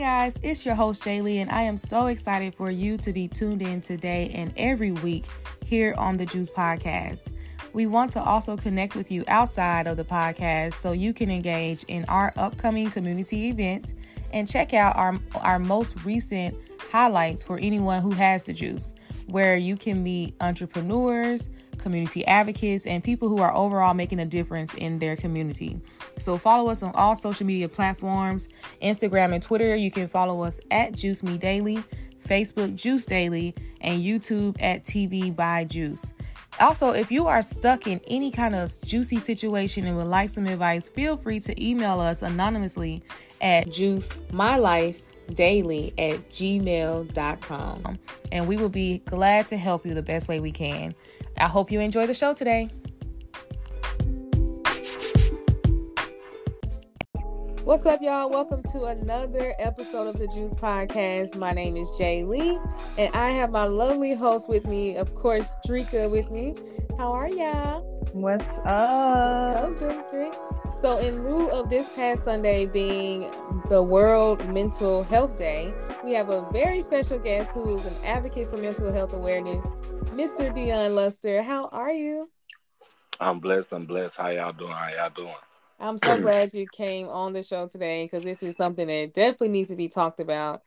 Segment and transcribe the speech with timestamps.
[0.00, 3.60] guys, it's your host Jaylee, and I am so excited for you to be tuned
[3.60, 5.26] in today and every week
[5.62, 7.26] here on the Juice Podcast.
[7.74, 11.84] We want to also connect with you outside of the podcast so you can engage
[11.84, 13.92] in our upcoming community events
[14.32, 16.56] and check out our, our most recent
[16.90, 18.94] highlights for anyone who has the juice,
[19.26, 21.50] where you can meet entrepreneurs,
[21.80, 25.80] community advocates, and people who are overall making a difference in their community.
[26.18, 28.48] So follow us on all social media platforms
[28.82, 29.76] Instagram and Twitter.
[29.76, 31.82] You can follow us at Juice Me Daily,
[32.28, 36.12] Facebook Juice Daily, and YouTube at TV by Juice.
[36.58, 40.46] Also, if you are stuck in any kind of juicy situation and would like some
[40.46, 43.02] advice, feel free to email us anonymously
[43.40, 47.98] at juicemylifedaily at gmail.com.
[48.32, 50.94] And we will be glad to help you the best way we can.
[51.40, 52.68] I hope you enjoy the show today.
[57.64, 58.28] What's up, y'all?
[58.28, 61.36] Welcome to another episode of the Juice Podcast.
[61.36, 62.58] My name is Jay Lee,
[62.98, 66.56] and I have my lovely host with me, of course, Drika with me.
[66.98, 67.80] How are y'all?
[68.12, 69.78] What's up?
[69.78, 70.34] drink, drink.
[70.82, 73.30] So, in lieu of this past Sunday being
[73.70, 75.72] the World Mental Health Day,
[76.04, 79.64] we have a very special guest who is an advocate for mental health awareness,
[80.20, 80.54] Mr.
[80.54, 81.42] Dion Luster.
[81.42, 82.28] How are you?
[83.18, 83.72] I'm blessed.
[83.72, 84.16] I'm blessed.
[84.16, 84.70] How y'all doing?
[84.70, 85.32] How y'all doing?
[85.78, 89.48] I'm so glad you came on the show today because this is something that definitely
[89.48, 90.60] needs to be talked about,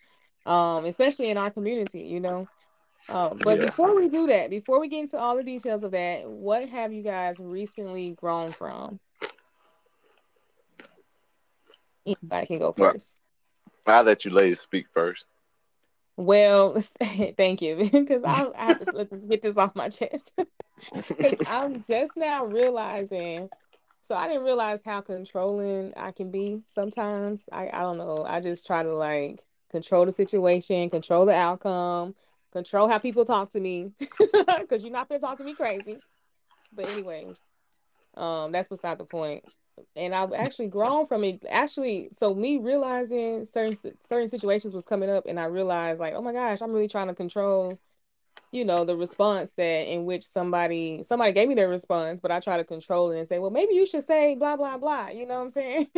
[0.47, 2.47] um, especially in our community, you know.
[3.09, 3.65] Um, but yeah.
[3.65, 6.91] before we do that, before we get into all the details of that, what have
[6.91, 8.99] you guys recently grown from?
[12.07, 13.21] Anybody can go first.
[13.85, 15.27] Well, I'll let you ladies speak first.
[16.15, 16.81] Well,
[17.37, 20.33] thank you because I, I have to get this off my chest.
[21.07, 23.49] Because I'm just now realizing
[24.01, 27.47] so I didn't realize how controlling I can be sometimes.
[27.51, 28.25] I, I don't know.
[28.27, 32.13] I just try to like control the situation, control the outcome,
[32.51, 33.93] control how people talk to me.
[34.69, 35.99] Cause you're not gonna talk to me crazy.
[36.73, 37.37] But anyways,
[38.15, 39.45] um, that's beside the point.
[39.95, 41.45] And I've actually grown from it.
[41.49, 46.21] Actually, so me realizing certain certain situations was coming up, and I realized like, oh
[46.21, 47.79] my gosh, I'm really trying to control
[48.53, 52.39] you know the response that in which somebody somebody gave me their response but i
[52.39, 55.25] try to control it and say well maybe you should say blah blah blah you
[55.25, 55.87] know what i'm saying?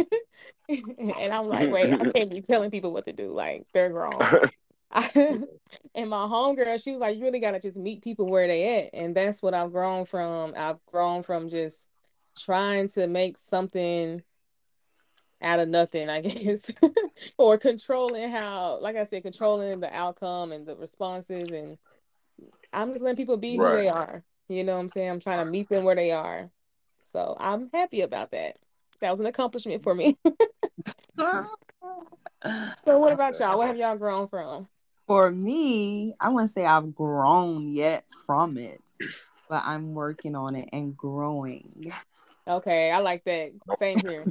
[0.69, 4.19] And i'm like wait i can't be telling people what to do like they're grown
[4.93, 8.85] and my homegirl she was like you really got to just meet people where they
[8.85, 10.53] at and that's what i've grown from.
[10.55, 11.89] I've grown from just
[12.37, 14.21] trying to make something
[15.41, 16.69] out of nothing, I guess,
[17.37, 21.77] or controlling how, like I said, controlling the outcome and the responses and
[22.73, 23.71] I'm just letting people be right.
[23.71, 24.23] who they are.
[24.49, 25.09] You know what I'm saying?
[25.09, 26.49] I'm trying to meet them where they are.
[27.11, 28.57] So I'm happy about that.
[29.01, 30.17] That was an accomplishment for me.
[31.19, 31.45] so
[32.85, 33.57] what about y'all?
[33.57, 34.67] What have y'all grown from?
[35.07, 38.81] For me, I wouldn't say I've grown yet from it,
[39.47, 41.91] but I'm working on it and growing.
[42.47, 43.51] Okay, I like that.
[43.79, 44.25] Same here.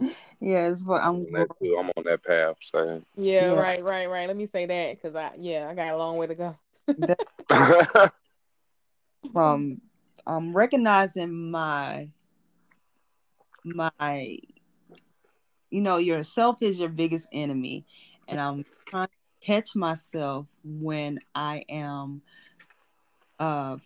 [0.40, 2.56] yes, but I'm I'm on that path.
[2.60, 4.26] So yeah, yeah, right, right, right.
[4.26, 6.56] Let me say that because I yeah, I got a long way to go.
[9.32, 9.80] from
[10.26, 12.08] um recognizing my
[13.64, 14.38] my
[15.70, 17.84] you know yourself is your biggest enemy
[18.28, 22.22] and i'm trying to catch myself when i am
[23.38, 23.76] uh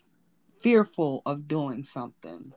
[0.60, 2.52] fearful of doing something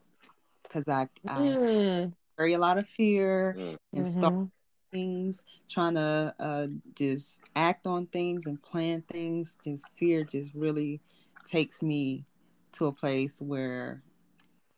[0.69, 2.13] because i i mm.
[2.37, 3.77] carry a lot of fear mm.
[3.93, 4.19] and mm-hmm.
[4.19, 4.49] start
[4.91, 9.57] things, trying to uh, just act on things and plan things.
[9.63, 11.01] Just fear just really
[11.45, 12.25] takes me
[12.73, 14.01] to a place where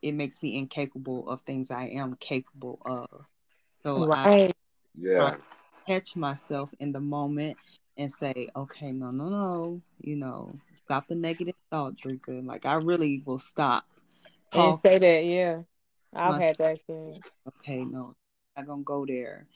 [0.01, 3.25] it makes me incapable of things I am capable of.
[3.83, 4.49] So right.
[4.49, 4.51] I,
[4.99, 5.35] yeah.
[5.87, 7.57] catch myself in the moment
[7.97, 12.45] and say, okay, no, no, no, you know, stop the negative thought, Drika.
[12.45, 13.85] Like I really will stop.
[14.53, 15.61] And say that, yeah.
[16.13, 17.19] I've had that experience.
[17.47, 18.15] Okay, no,
[18.57, 19.47] I'm gonna go there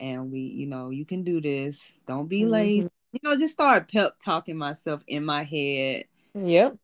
[0.00, 1.90] and we, you know, you can do this.
[2.06, 2.50] Don't be mm-hmm.
[2.50, 2.88] late.
[3.12, 6.04] You know, just start pep talking myself in my head.
[6.34, 6.76] Yep.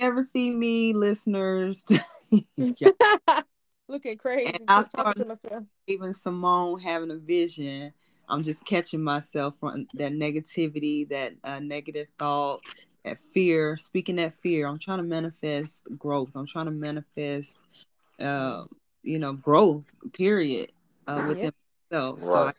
[0.00, 1.84] Ever see me, listeners?
[3.88, 4.46] Looking crazy.
[4.46, 5.30] And I started
[5.86, 7.92] even Simone having a vision.
[8.28, 12.62] I'm just catching myself from that negativity, that uh, negative thought,
[13.04, 13.76] that fear.
[13.76, 16.30] Speaking that fear, I'm trying to manifest growth.
[16.34, 17.58] I'm trying to manifest,
[18.20, 18.64] uh,
[19.02, 19.86] you know, growth.
[20.12, 20.72] Period.
[21.06, 21.54] Uh, within yep
[21.90, 22.26] myself right.
[22.26, 22.52] so I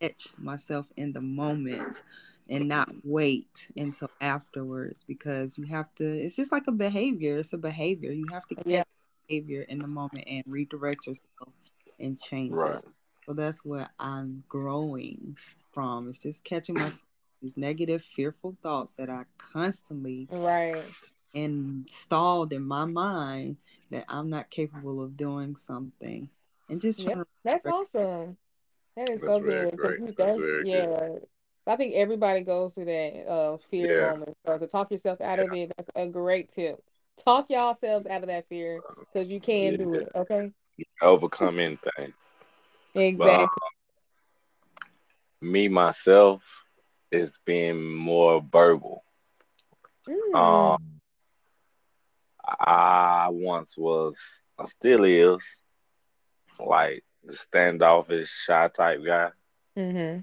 [0.00, 2.02] catch myself in the moment
[2.48, 7.52] and not wait until afterwards because you have to it's just like a behavior it's
[7.52, 8.82] a behavior you have to get yeah.
[9.26, 11.52] behavior in the moment and redirect yourself
[11.98, 12.76] and change right.
[12.76, 12.84] it
[13.26, 15.36] So that's where I'm growing
[15.72, 16.08] from.
[16.08, 17.04] It's just catching myself
[17.40, 20.82] these negative, fearful thoughts that I constantly right
[21.34, 23.58] installed in my mind
[23.90, 26.30] that I'm not capable of doing something,
[26.68, 27.26] and just yep.
[27.44, 28.36] that's awesome.
[28.96, 29.76] That is that's so good.
[29.76, 30.86] That's, that's yeah.
[30.86, 31.26] Good.
[31.66, 34.10] I think everybody goes through that uh, fear yeah.
[34.10, 34.36] moment.
[34.46, 35.44] So to talk yourself out yeah.
[35.44, 36.82] of it, that's a great tip.
[37.24, 39.76] Talk yourselves out of that fear because you can yeah.
[39.78, 40.08] do it.
[40.14, 40.52] Okay.
[41.00, 42.12] Overcome anything.
[42.94, 43.16] Exactly.
[43.16, 43.48] But, uh,
[45.40, 46.64] me myself
[47.10, 49.04] is being more verbal.
[50.08, 50.34] Mm.
[50.34, 50.93] Um,
[52.46, 54.16] I once was,
[54.58, 55.42] I still is,
[56.58, 59.30] like the standoffish, shy type guy.
[59.76, 60.20] Mm-hmm.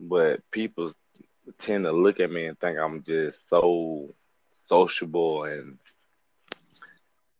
[0.00, 0.92] But people
[1.58, 4.14] tend to look at me and think I'm just so
[4.66, 5.78] sociable and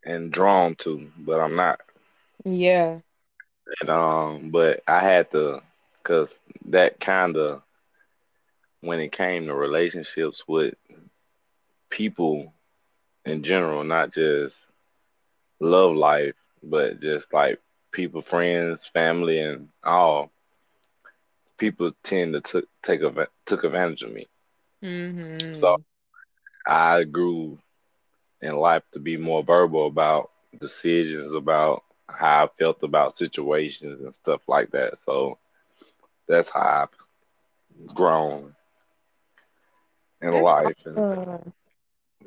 [0.05, 1.81] and drawn to, but I'm not.
[2.44, 3.00] Yeah.
[3.81, 5.62] And um, but I had to,
[6.03, 6.29] cause
[6.67, 7.62] that kind of
[8.81, 10.75] when it came to relationships with
[11.88, 12.53] people
[13.25, 14.56] in general, not just
[15.61, 17.61] love life, but just like
[17.93, 20.31] people, friends, family, and all.
[21.59, 24.26] People tend to t- take av- took advantage of me.
[24.82, 25.55] Mm-hmm.
[25.55, 25.76] So
[26.67, 27.59] I grew
[28.41, 30.31] in life to be more verbal about
[30.61, 34.99] decisions, about how I felt about situations and stuff like that.
[35.05, 35.38] So
[36.29, 36.88] that's how
[37.87, 38.55] I've grown
[40.21, 40.76] in that's life.
[40.87, 41.53] And,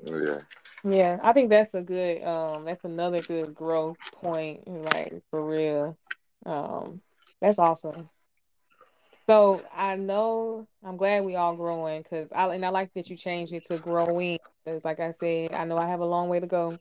[0.05, 0.39] yeah.
[0.83, 5.97] Yeah, I think that's a good um that's another good growth point, like for real.
[6.45, 7.01] Um
[7.41, 8.09] that's awesome.
[9.27, 13.17] So I know I'm glad we all growing because I and I like that you
[13.17, 16.39] changed it to growing because like I said, I know I have a long way
[16.39, 16.77] to go.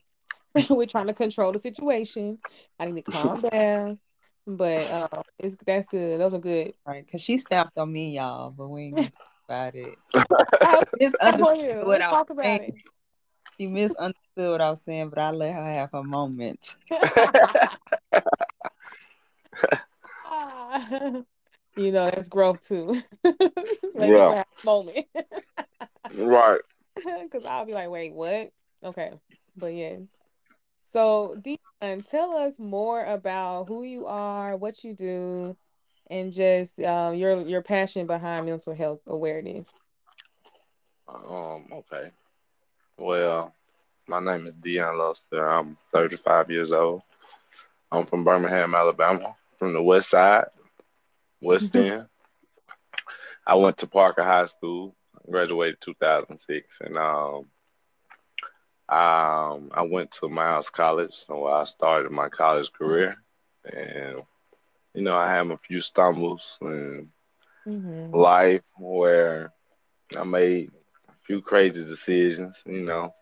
[0.70, 2.38] We're trying to control the situation.
[2.78, 3.98] I need to calm down.
[4.46, 6.20] But uh, it's that's good.
[6.20, 6.74] Those are good.
[6.86, 9.10] Right, because she stepped on me, y'all, but we ain't
[9.48, 9.98] about it.
[10.14, 12.82] I misunderstood what I was saying.
[13.58, 16.76] She misunderstood what I was saying, but I let her have her moment.
[21.76, 23.00] you know, that's growth too.
[23.94, 24.44] yeah.
[24.64, 25.06] moment.
[26.14, 26.60] right.
[26.94, 28.50] Because I'll be like, wait, what?
[28.84, 29.12] Okay.
[29.56, 30.08] But yes.
[30.92, 35.56] So, Dion, tell us more about who you are, what you do,
[36.08, 39.68] and just uh, your your passion behind mental health awareness.
[41.08, 41.66] Um.
[41.72, 42.10] Okay.
[42.98, 43.54] Well,
[44.08, 45.46] my name is Dion Luster.
[45.46, 47.02] I'm 35 years old.
[47.92, 50.46] I'm from Birmingham, Alabama, from the West Side,
[51.40, 52.06] West End.
[53.46, 54.94] I went to Parker High School.
[55.28, 57.46] Graduated 2006, and um,
[58.88, 63.16] um, I went to Miles College, so I started my college career,
[63.64, 64.22] and
[64.94, 67.08] you know I had a few stumbles in
[67.66, 68.14] mm-hmm.
[68.14, 69.52] life where
[70.16, 70.70] I made
[71.26, 73.14] few crazy decisions, you know,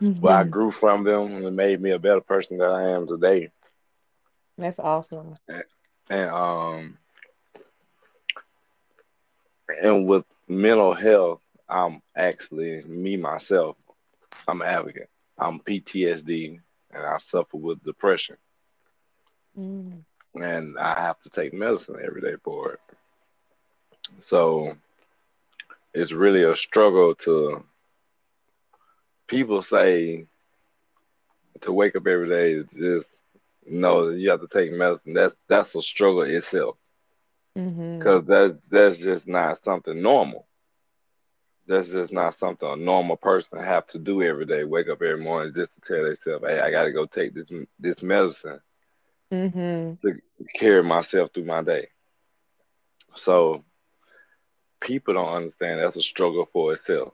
[0.00, 0.20] mm-hmm.
[0.20, 3.06] but I grew from them and it made me a better person than I am
[3.06, 3.50] today.
[4.56, 5.34] That's awesome.
[5.48, 5.64] And,
[6.10, 6.98] and um,
[9.82, 13.76] and with mental health, I'm actually me myself.
[14.46, 15.08] I'm an advocate.
[15.38, 16.60] I'm PTSD
[16.92, 18.36] and I suffer with depression.
[19.58, 20.02] Mm.
[20.34, 22.80] And I have to take medicine every day for it.
[24.18, 24.76] So
[25.92, 27.64] it's really a struggle to
[29.26, 30.26] people say
[31.60, 33.06] to wake up every day just
[33.66, 35.12] know that you have to take medicine.
[35.14, 36.76] That's that's a struggle itself.
[37.54, 38.30] Because mm-hmm.
[38.30, 40.46] that's that's just not something normal
[41.70, 44.64] that's just not something a normal person have to do every day.
[44.64, 47.50] Wake up every morning just to tell themselves, "Hey, I got to go take this
[47.78, 48.60] this medicine
[49.32, 50.06] mm-hmm.
[50.06, 50.20] to
[50.56, 51.88] carry myself through my day."
[53.14, 53.64] So
[54.80, 57.12] people don't understand that's a struggle for itself.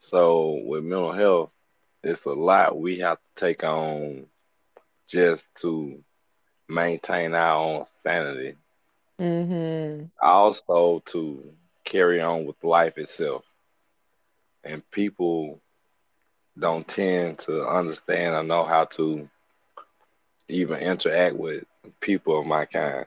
[0.00, 1.52] So with mental health,
[2.02, 4.26] it's a lot we have to take on
[5.08, 6.02] just to
[6.68, 8.56] maintain our own sanity.
[9.20, 10.04] Mm-hmm.
[10.22, 11.52] Also to
[11.84, 13.44] carry on with life itself.
[14.62, 15.60] And people
[16.58, 19.28] don't tend to understand or know how to
[20.48, 21.64] even interact with
[22.00, 23.06] people of my kind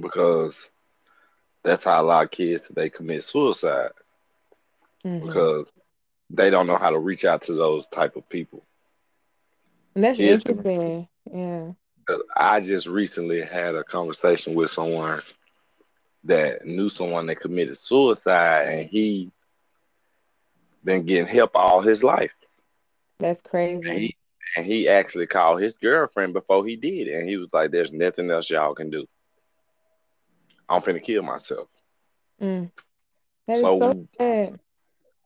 [0.00, 0.68] because
[1.66, 3.90] that's how a lot of kids today commit suicide
[5.04, 5.26] mm-hmm.
[5.26, 5.72] because
[6.30, 8.64] they don't know how to reach out to those type of people.
[9.94, 11.08] And that's kids interesting.
[11.32, 11.72] Yeah.
[12.36, 15.20] I just recently had a conversation with someone
[16.24, 19.32] that knew someone that committed suicide and he
[20.84, 22.32] been getting help all his life.
[23.18, 23.88] That's crazy.
[23.88, 24.16] And he,
[24.56, 28.30] And he actually called his girlfriend before he did, and he was like, "There's nothing
[28.30, 29.06] else y'all can do.
[30.68, 31.68] I'm finna kill myself."
[32.40, 32.70] Mm.
[33.46, 34.60] That is so, so sad.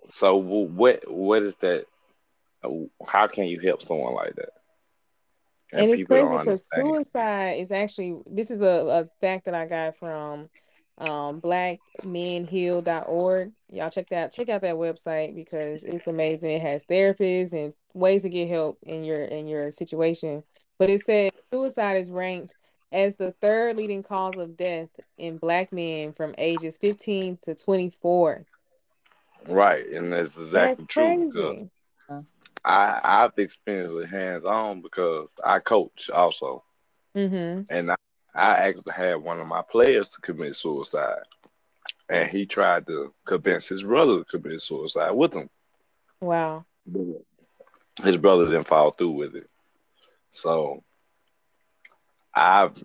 [0.08, 1.10] So what?
[1.10, 1.86] What is that?
[3.06, 4.50] How can you help someone like that?
[5.72, 9.66] And, and it's crazy because suicide is actually this is a, a fact that I
[9.66, 10.50] got from
[10.98, 13.52] um blackmenheal.org.
[13.70, 16.50] Y'all check that check out that website because it's amazing.
[16.50, 20.42] It has therapists and ways to get help in your in your situation.
[20.78, 22.56] But it says suicide is ranked
[22.92, 28.44] as the third leading cause of death in black men from ages 15 to 24.
[29.48, 31.70] Right, and that's exactly that's true.
[32.64, 36.62] I I've experienced it hands on because I coach also,
[37.16, 37.62] mm-hmm.
[37.72, 37.96] and I,
[38.34, 41.22] I actually had one of my players to commit suicide,
[42.10, 45.48] and he tried to convince his brother to commit suicide with him.
[46.20, 46.66] Wow.
[46.84, 47.22] But
[48.04, 49.48] His brother didn't follow through with it,
[50.32, 50.82] so
[52.34, 52.82] I've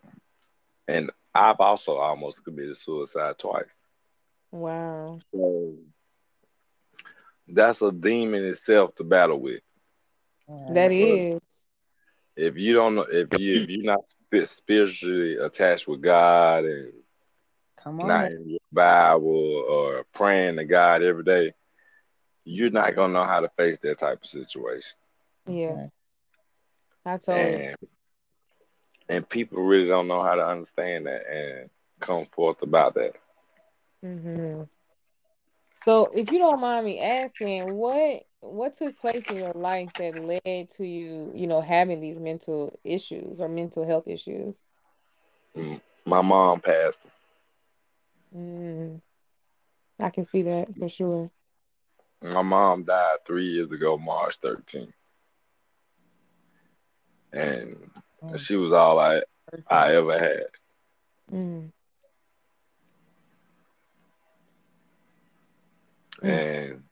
[0.87, 3.65] and I've also almost committed suicide twice.
[4.51, 5.19] Wow.
[5.33, 5.73] So
[7.47, 9.61] that's a demon itself to battle with.
[10.69, 11.41] That is.
[12.35, 14.01] If you don't know, if you if you're not
[14.45, 16.93] spiritually attached with God and
[17.77, 18.07] Come on.
[18.07, 21.53] not in your Bible or praying to God every day,
[22.43, 24.97] you're not gonna know how to face that type of situation.
[25.47, 25.87] Yeah,
[27.05, 27.67] I totally.
[27.67, 27.77] And,
[29.09, 31.69] and people really don't know how to understand that and
[31.99, 33.13] come forth about that.
[34.03, 34.63] Mm-hmm.
[35.83, 40.23] So, if you don't mind me asking, what what took place in your life that
[40.23, 44.61] led to you, you know, having these mental issues or mental health issues?
[45.55, 47.01] Mm, my mom passed.
[48.35, 49.01] Mm,
[49.99, 51.31] I can see that for sure.
[52.21, 54.91] My mom died three years ago, March 13th.
[57.31, 57.91] And
[58.21, 58.37] oh.
[58.37, 59.21] she was all I
[59.69, 60.45] I ever had.
[61.31, 61.71] Mm.
[66.21, 66.83] And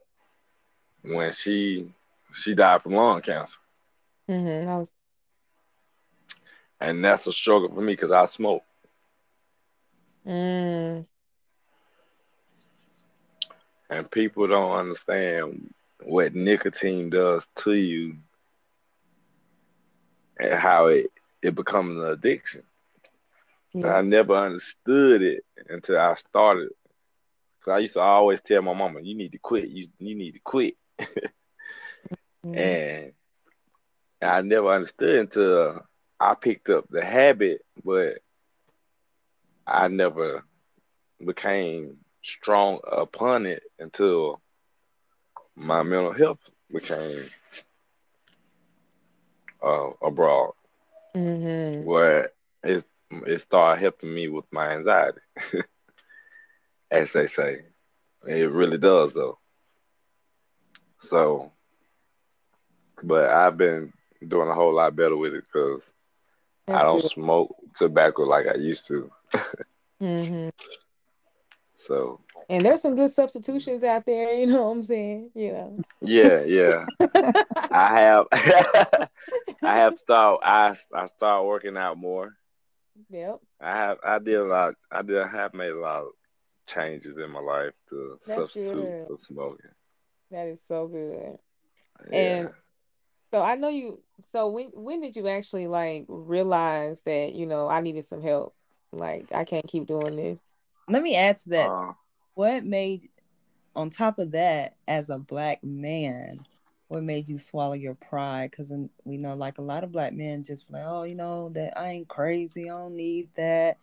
[1.01, 1.93] when she
[2.33, 3.59] she died from lung cancer.
[4.29, 4.69] Mm-hmm.
[4.69, 4.89] Was...
[6.79, 8.63] And that's a struggle for me because I smoke.
[10.25, 11.05] Mm.
[13.89, 18.17] And people don't understand what nicotine does to you
[20.39, 21.11] and how it,
[21.41, 22.63] it becomes an addiction.
[23.73, 23.95] Yeah.
[23.95, 26.69] I never understood it until I started.
[27.63, 29.69] Cause I used to always tell my mama, "You need to quit.
[29.69, 32.57] You you need to quit." mm-hmm.
[32.57, 33.13] And
[34.21, 35.85] I never understood until
[36.19, 38.19] I picked up the habit, but
[39.65, 40.43] I never
[41.23, 44.41] became strong upon it until
[45.55, 46.39] my mental health
[46.71, 47.23] became
[49.63, 50.51] uh, abroad,
[51.15, 51.85] mm-hmm.
[51.85, 52.31] where
[52.63, 52.85] it
[53.27, 55.21] it started helping me with my anxiety,
[56.91, 57.61] as they say.
[58.25, 59.37] It really does, though.
[61.01, 61.51] So,
[63.03, 63.91] but I've been
[64.25, 65.81] doing a whole lot better with it because
[66.67, 67.11] I don't good.
[67.11, 69.11] smoke tobacco like I used to.
[70.01, 70.49] mm-hmm.
[71.87, 72.21] So.
[72.49, 75.31] And there's some good substitutions out there, you know what I'm saying?
[75.33, 75.79] You know.
[76.01, 76.85] Yeah, yeah.
[77.71, 82.35] I have I have started I I start working out more.
[83.09, 83.39] Yep.
[83.61, 86.09] I have I did a lot I did I have made a lot of
[86.67, 89.07] changes in my life to That's substitute good.
[89.07, 89.71] for smoking.
[90.31, 91.37] That is so good.
[92.11, 92.17] Yeah.
[92.17, 92.49] And
[93.31, 97.67] so I know you so when when did you actually like realize that, you know,
[97.67, 98.53] I needed some help?
[98.91, 100.39] Like I can't keep doing this.
[100.89, 101.69] Let me add to that.
[101.69, 101.93] Uh,
[102.35, 103.09] what made
[103.75, 106.45] on top of that, as a black man,
[106.87, 108.51] what made you swallow your pride?
[108.51, 108.71] Because
[109.03, 111.89] we know, like a lot of black men, just like, oh, you know, that I
[111.89, 112.69] ain't crazy.
[112.69, 113.77] I don't need that.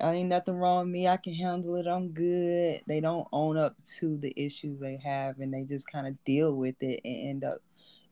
[0.00, 1.08] I ain't nothing wrong with me.
[1.08, 1.86] I can handle it.
[1.86, 2.80] I'm good.
[2.86, 6.54] They don't own up to the issues they have and they just kind of deal
[6.54, 7.58] with it and end up,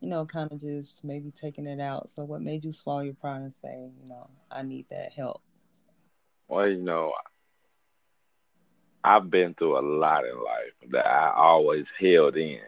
[0.00, 2.10] you know, kind of just maybe taking it out.
[2.10, 5.42] So, what made you swallow your pride and say, you know, I need that help?
[6.46, 7.14] Well, you know,
[9.02, 12.60] I've been through a lot in life that I always held in.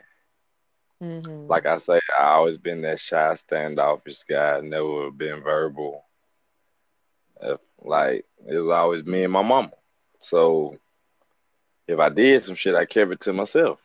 [1.02, 1.46] Mm-hmm.
[1.46, 4.60] Like I say, I always been that shy, standoffish guy.
[4.60, 6.04] Never been verbal.
[7.42, 9.72] If, like it was always me and my mama.
[10.20, 10.76] So
[11.88, 13.80] if I did some shit, I kept it to myself.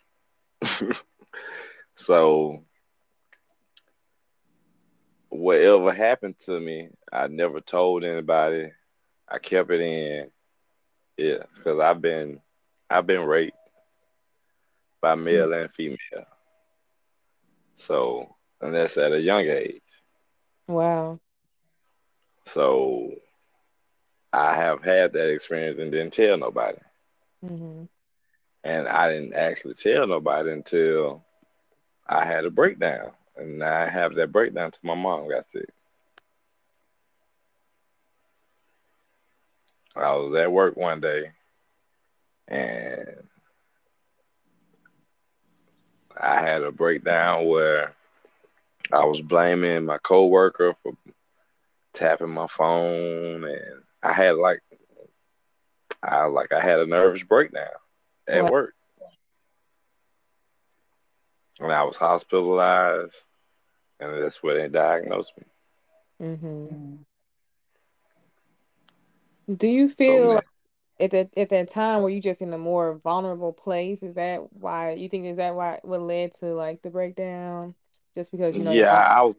[1.95, 2.63] so
[5.29, 8.71] whatever happened to me, I never told anybody.
[9.27, 10.29] I kept it in.
[11.17, 12.41] Yeah, because I've been
[12.89, 13.57] I've been raped
[15.01, 15.97] by male and female.
[17.75, 19.81] So and that's at a young age.
[20.67, 21.19] Wow.
[22.47, 23.13] So
[24.33, 26.77] I have had that experience and didn't tell nobody.
[27.43, 27.83] Mm-hmm.
[28.63, 31.23] And I didn't actually tell nobody until
[32.07, 33.11] I had a breakdown.
[33.37, 35.69] And I have that breakdown to my mom got sick.
[39.95, 41.31] I was at work one day
[42.47, 43.27] and
[46.19, 47.93] I had a breakdown where
[48.91, 50.93] I was blaming my coworker for
[51.93, 54.59] tapping my phone and I had like
[56.03, 57.67] I like I had a nervous breakdown
[58.27, 58.51] at what?
[58.51, 58.73] work.
[61.59, 63.15] And I was hospitalized
[63.99, 66.27] and that's where they diagnosed me.
[66.27, 66.95] Mm-hmm.
[69.53, 70.39] Do you oh, feel
[70.99, 74.03] at that at that time were you just in a more vulnerable place?
[74.03, 77.75] Is that why you think is that why what led to like the breakdown?
[78.15, 79.35] Just because you know Yeah, I was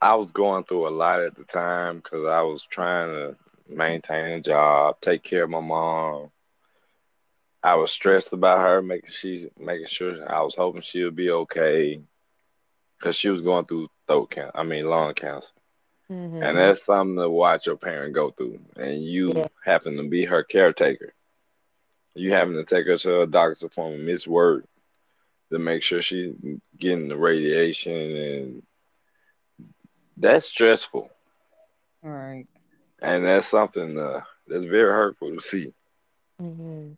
[0.00, 3.36] I was going through a lot at the time because I was trying to
[3.68, 6.30] maintain a job, take care of my mom.
[7.62, 11.30] I was stressed about her, making she making sure I was hoping she would be
[11.30, 12.02] okay,
[12.98, 14.52] because she was going through throat cancer.
[14.54, 15.50] I mean lung cancer.
[16.10, 16.42] Mm-hmm.
[16.42, 18.60] And that's something to watch your parent go through.
[18.76, 19.44] And you yeah.
[19.64, 21.12] happen to be her caretaker.
[22.14, 24.64] You having to take her to a doctor's appointment, miss work
[25.52, 26.34] to make sure she's
[26.78, 28.62] getting the radiation and
[30.16, 31.10] that's stressful.
[32.04, 32.46] All right.
[33.00, 35.72] And that's something uh, that's very hurtful to see.
[36.40, 36.92] Mm-hmm.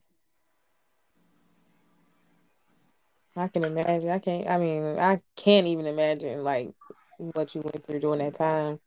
[3.37, 4.11] I can imagine.
[4.11, 4.49] I can't.
[4.49, 6.73] I mean, I can't even imagine like
[7.19, 8.81] what you went through during that time.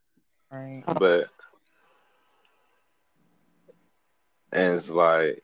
[0.53, 0.83] Right.
[0.86, 1.29] But
[4.51, 5.43] and it's like,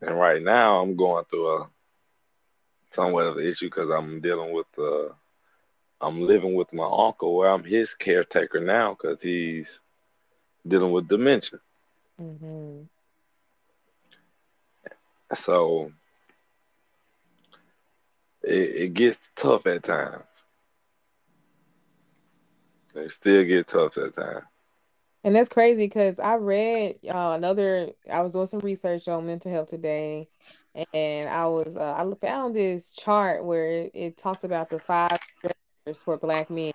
[0.00, 1.68] and right now I'm going through a
[2.92, 5.08] somewhat of an issue because I'm dealing with uh,
[6.00, 9.80] I'm living with my uncle where I'm his caretaker now because he's
[10.64, 11.58] dealing with dementia.
[12.22, 12.82] Mm-hmm.
[15.34, 15.90] So
[18.44, 20.22] it, it gets tough at times.
[22.94, 24.44] They still get tough at times.
[25.22, 27.90] And that's crazy because I read uh, another.
[28.10, 30.28] I was doing some research on mental health today,
[30.94, 35.18] and I was uh, I found this chart where it, it talks about the five
[35.44, 36.72] stressors for Black men.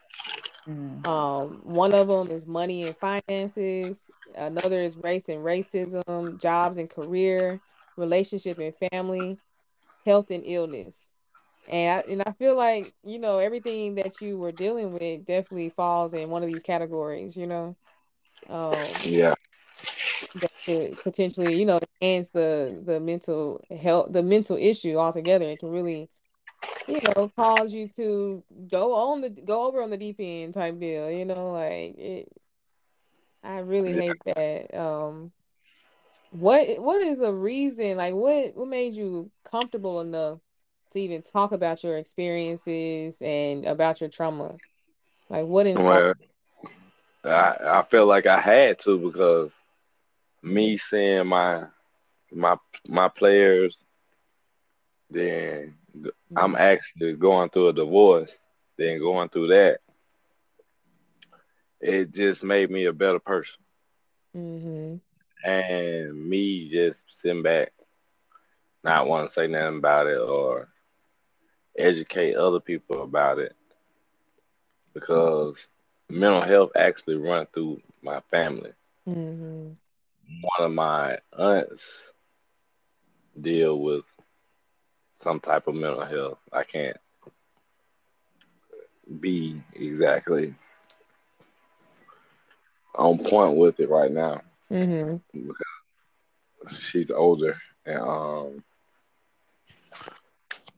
[0.68, 1.08] Mm.
[1.08, 3.98] Um, one of them is money and finances.
[4.36, 7.60] Another is race and racism, jobs and career,
[7.98, 9.40] relationship and family,
[10.06, 11.15] health and illness.
[11.68, 15.70] And I, and I feel like you know everything that you were dealing with definitely
[15.70, 17.36] falls in one of these categories.
[17.36, 17.76] You know,
[18.50, 19.34] um, yeah,
[20.36, 25.46] that could potentially you know enhance the the mental health the mental issue altogether.
[25.46, 26.10] It can really
[26.88, 30.80] you know cause you to go on the go over on the deep end type
[30.80, 31.10] deal.
[31.10, 32.32] You know, like it.
[33.44, 34.02] I really yeah.
[34.02, 34.80] hate that.
[34.80, 35.32] Um,
[36.32, 37.98] what what is a reason?
[37.98, 40.40] Like, what what made you comfortable enough?
[40.96, 44.56] To even talk about your experiences and about your trauma?
[45.30, 46.18] Like what inspired?
[47.24, 49.52] Well, I I felt like I had to because
[50.42, 51.66] me seeing my
[52.32, 53.84] my my players,
[55.10, 55.76] then
[56.36, 56.56] I'm mm-hmm.
[56.56, 58.38] actually going through a divorce,
[58.78, 59.80] then going through that.
[61.82, 63.62] It just made me a better person.
[64.36, 64.96] Mm-hmm.
[65.48, 67.72] And me just sitting back,
[68.84, 70.70] not want to say nothing about it or
[71.78, 73.56] educate other people about it
[74.94, 75.68] because
[76.10, 78.72] mental health actually run through my family.
[79.08, 79.72] Mm-hmm.
[80.42, 82.12] One of my aunts
[83.40, 84.06] deal with
[85.14, 86.40] some type of mental health.
[86.52, 86.98] I can't
[89.20, 90.56] be exactly
[92.96, 95.18] on point with it right now mm-hmm.
[95.34, 98.64] because she's older and um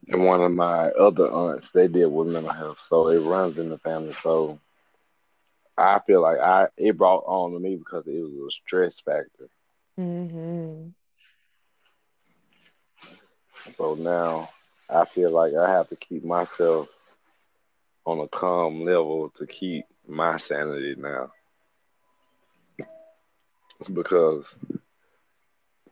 [0.08, 3.68] and one of my other aunts, they deal with mental health, so it runs in
[3.70, 4.12] the family.
[4.12, 4.58] So
[5.76, 9.48] I feel like I it brought on to me because it was a stress factor.
[9.98, 10.90] Mm-hmm.
[13.76, 14.48] So now
[14.88, 16.88] I feel like I have to keep myself
[18.04, 21.30] on a calm level to keep my sanity now.
[23.92, 24.54] Because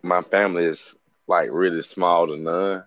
[0.02, 2.84] my family is like really small to none.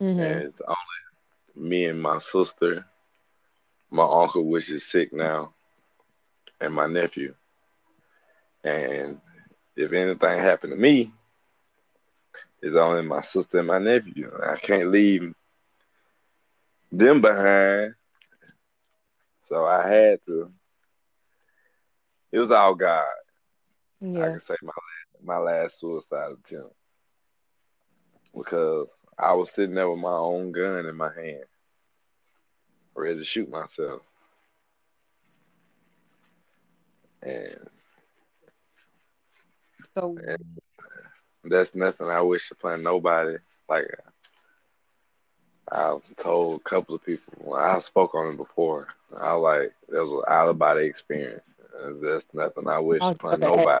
[0.00, 0.20] Mm-hmm.
[0.20, 2.84] And it's only me and my sister,
[3.90, 5.54] my uncle, which is sick now,
[6.60, 7.34] and my nephew.
[8.64, 9.20] And
[9.76, 11.12] if anything happened to me,
[12.62, 14.32] it's only my sister and my nephew.
[14.44, 15.34] I can't leave
[16.92, 17.94] them behind.
[19.48, 20.50] So I had to
[22.32, 23.06] it was all God.
[24.20, 24.72] I can say my
[25.22, 26.74] my last suicide attempt
[28.34, 31.44] because I was sitting there with my own gun in my hand,
[32.94, 34.02] ready to shoot myself,
[37.22, 37.68] and
[39.96, 40.16] So
[41.44, 43.36] that's nothing I wish upon nobody.
[43.68, 43.86] Like
[45.70, 48.88] I was told a couple of people when I spoke on it before.
[49.16, 51.48] I like, that was an out of body experience.
[52.02, 53.80] That's nothing I wish was upon nobody.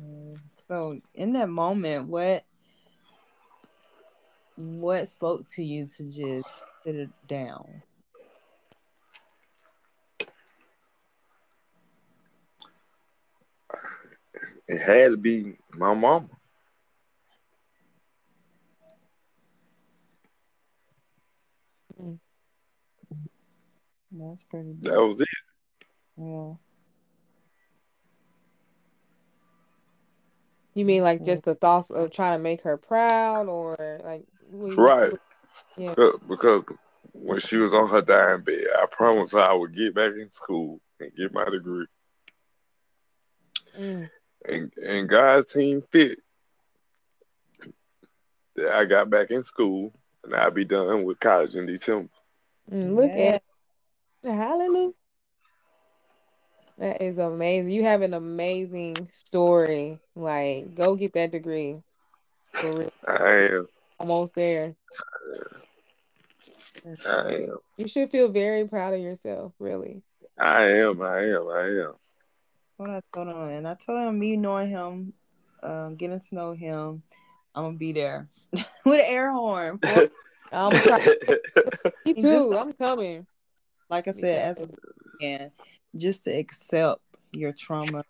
[0.00, 2.44] Mm, So in that moment, what
[4.56, 7.82] what spoke to you to just put it down?
[14.68, 16.28] It had to be my mama.
[22.00, 22.18] Mm.
[24.12, 25.28] That's pretty That was it.
[26.16, 26.54] Yeah.
[30.74, 34.28] You mean like just the thoughts of trying to make her proud, or like what
[34.28, 35.12] you- Right.
[35.76, 35.90] Yeah.
[35.90, 36.64] Because- Because
[37.12, 40.30] when she was on her dying bed, I promised her I would get back in
[40.32, 41.86] school and get my degree.
[43.78, 44.10] Mm,
[44.46, 46.18] And and God's team fit.
[48.56, 49.92] That I got back in school
[50.24, 52.08] and I'll be done with college in December.
[52.70, 53.38] mm, look Yeah.
[53.38, 53.42] at
[54.24, 54.92] hallelujah.
[56.78, 57.70] That is amazing.
[57.70, 59.98] You have an amazing story.
[60.14, 61.82] Like, go get that degree.
[62.52, 62.92] For real.
[63.06, 63.68] I am.
[63.98, 64.74] Almost there.
[67.06, 67.58] I am.
[67.76, 70.02] You should feel very proud of yourself, really.
[70.38, 71.02] I am.
[71.02, 71.48] I am.
[71.48, 71.92] I am.
[72.76, 75.12] What I told him, and I told him, me knowing him,
[75.62, 77.02] um, getting to know him,
[77.54, 79.76] I'm gonna be there with an air horn.
[79.82, 80.10] boy.
[80.52, 81.04] I'm trying.
[82.04, 82.54] Me Just- too.
[82.56, 83.26] I'm coming.
[83.88, 84.68] like I said, as a
[85.20, 85.50] man,
[85.96, 87.00] just to accept
[87.32, 88.04] your trauma,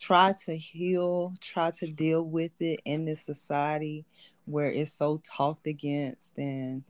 [0.00, 4.04] try to heal, try to deal with it in this society
[4.46, 6.82] where it's so talked against, and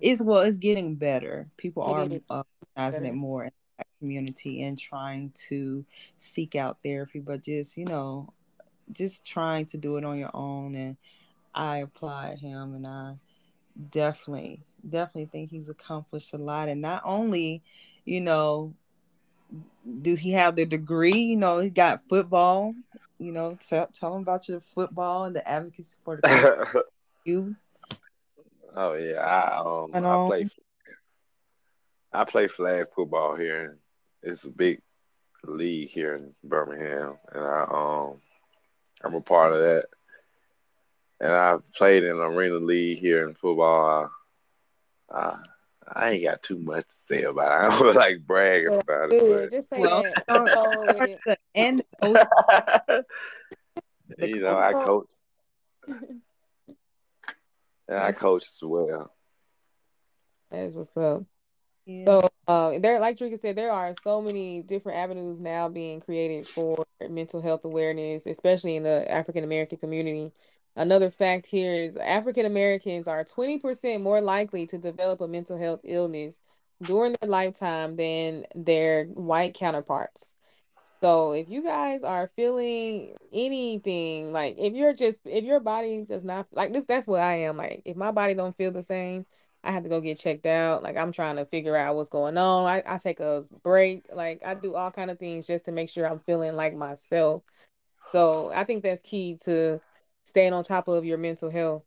[0.00, 1.46] it's well, it's getting better.
[1.56, 2.42] People are uh,
[2.76, 5.84] recognizing it more in that community and trying to
[6.18, 8.32] seek out therapy, but just you know,
[8.90, 10.74] just trying to do it on your own.
[10.74, 10.96] And
[11.54, 13.14] I applaud him, and I
[13.90, 16.68] definitely, definitely think he's accomplished a lot.
[16.68, 17.62] And not only,
[18.04, 18.74] you know,
[20.00, 21.18] do he have the degree?
[21.18, 22.74] You know, he got football.
[23.18, 26.82] You know, tell, tell him about your football and the advocacy for the
[27.24, 27.64] youth.
[28.74, 29.20] oh yeah.
[29.20, 30.48] I um And, I um, play
[32.12, 33.78] I play flag football here.
[34.22, 34.80] It's a big
[35.44, 38.20] league here in Birmingham, and I um
[39.02, 39.86] I'm a part of that.
[41.20, 44.10] And I played in the arena league here in football.
[45.10, 45.38] I, I,
[45.94, 47.70] I ain't got too much to say about it.
[47.72, 49.44] I don't like bragging about Good.
[49.44, 51.18] it, Just say Well, that.
[51.26, 51.34] yeah.
[51.54, 53.06] and but
[54.28, 55.08] you know I coach-
[55.88, 55.98] coach
[57.92, 59.12] and I coach as well.
[60.50, 61.24] That's what's up.
[61.86, 66.00] yeah, So, uh, there, like Drika said, there are so many different avenues now being
[66.00, 70.32] created for mental health awareness, especially in the African American community.
[70.74, 75.80] Another fact here is African Americans are 20% more likely to develop a mental health
[75.84, 76.40] illness
[76.82, 80.34] during their lifetime than their white counterparts.
[81.02, 86.24] So, if you guys are feeling anything, like if you're just, if your body does
[86.24, 87.56] not, like this, that's what I am.
[87.56, 89.26] Like, if my body don't feel the same,
[89.64, 90.82] I have to go get checked out.
[90.82, 92.66] Like I'm trying to figure out what's going on.
[92.66, 94.06] I, I take a break.
[94.12, 97.42] Like I do all kind of things just to make sure I'm feeling like myself.
[98.12, 99.80] So I think that's key to
[100.24, 101.84] staying on top of your mental health.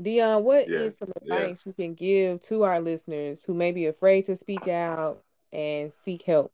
[0.00, 1.34] Dion, what is Yeah, some yeah.
[1.36, 5.92] advice you can give to our listeners who may be afraid to speak out and
[5.92, 6.52] seek help?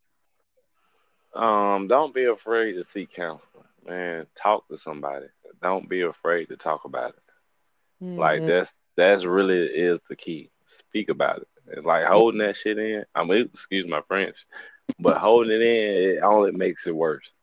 [1.33, 4.25] Um, don't be afraid to seek counseling, man.
[4.35, 5.27] Talk to somebody.
[5.61, 8.17] Don't be afraid to talk about it.
[8.19, 8.47] Like Mhm.
[8.47, 10.49] that's that's really is the key.
[10.65, 11.47] Speak about it.
[11.67, 13.05] It's like holding that shit in.
[13.13, 14.45] I mean, excuse my French,
[14.99, 17.33] but holding it in, it only makes it worse.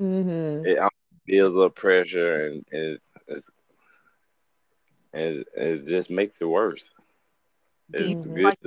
[0.00, 0.66] Mhm.
[0.66, 0.90] It only
[1.26, 3.44] builds up pressure and it it,
[5.12, 6.90] it, it just makes it worse.
[7.92, 8.44] It's good.
[8.44, 8.58] like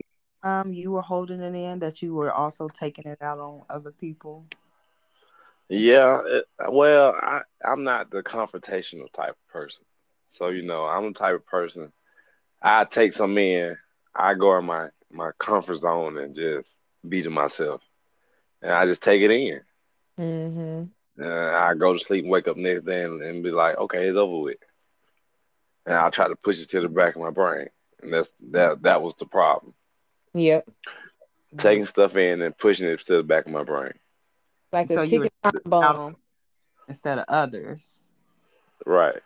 [0.44, 3.92] um you were holding it in that you were also taking it out on other
[3.92, 4.46] people?
[5.70, 9.86] Yeah, it, well, I I'm not the confrontational type of person.
[10.30, 11.92] So you know, I'm the type of person.
[12.62, 13.78] I take some in.
[14.16, 16.70] I go in my my comfort zone and just
[17.08, 17.82] be to myself,
[18.62, 19.62] and I just take it in.
[20.20, 20.90] Mhm.
[21.18, 24.08] And I go to sleep and wake up next day and, and be like, okay,
[24.08, 24.58] it's over with.
[25.86, 27.68] And I'll try to push it to the back of my brain,
[28.02, 29.74] and that's that that was the problem.
[30.34, 30.70] Yep.
[31.58, 33.94] Taking stuff in and pushing it to the back of my brain.
[34.72, 36.16] Like a So you ticket bomb.
[36.88, 38.06] instead of others.
[38.86, 39.22] Right.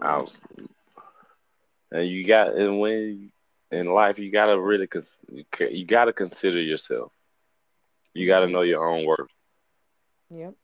[0.00, 0.40] I was,
[1.92, 3.30] and you got and when
[3.70, 7.12] in life you gotta really cons- you you gotta consider yourself.
[8.14, 9.28] You gotta know your own worth.
[10.30, 10.54] Yep.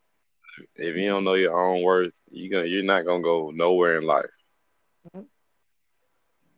[0.76, 4.04] If you don't know your own worth, you gonna you're not gonna go nowhere in
[4.06, 4.30] life.
[5.14, 5.26] Mhm.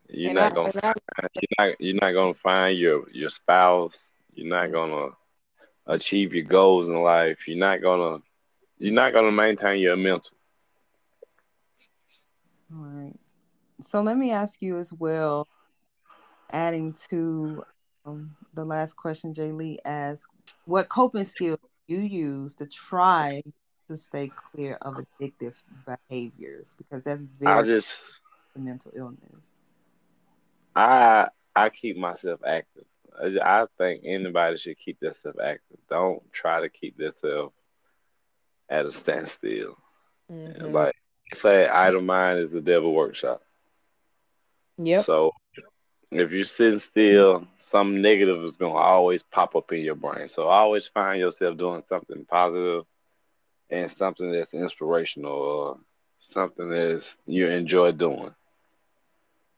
[0.08, 0.94] You're And not I- gonna I-
[1.34, 4.10] you're not you're not gonna find your your spouse.
[4.34, 5.10] You're not gonna
[5.86, 7.46] achieve your goals in life.
[7.48, 8.22] You're not gonna
[8.78, 10.36] you're not gonna maintain your mental.
[12.72, 13.14] All right.
[13.80, 15.48] So let me ask you as well,
[16.50, 17.62] adding to
[18.04, 20.28] um, the last question Jay Lee asked,
[20.66, 23.42] what coping skills you use to try
[23.88, 25.54] to stay clear of addictive
[25.86, 26.74] behaviors?
[26.78, 28.20] Because that's I very just
[28.56, 29.55] mental illness.
[30.76, 32.84] I I keep myself active.
[33.42, 35.78] I, think anybody should keep themselves active.
[35.88, 37.54] Don't try to keep themselves
[38.68, 39.78] at a standstill.
[40.30, 40.72] Mhm.
[40.72, 40.94] Like
[41.32, 43.42] say, idle mind is the devil workshop.
[44.76, 45.00] Yeah.
[45.00, 45.32] So
[46.10, 50.28] if you're sitting still, some negative is gonna always pop up in your brain.
[50.28, 52.84] So always find yourself doing something positive
[53.70, 55.78] and something that's inspirational or
[56.20, 58.34] something that's you enjoy doing.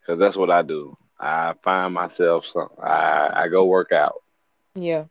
[0.07, 0.97] Cause that's what I do.
[1.21, 2.69] I find myself some.
[2.83, 4.23] I I go work out.
[4.75, 5.07] Yeah.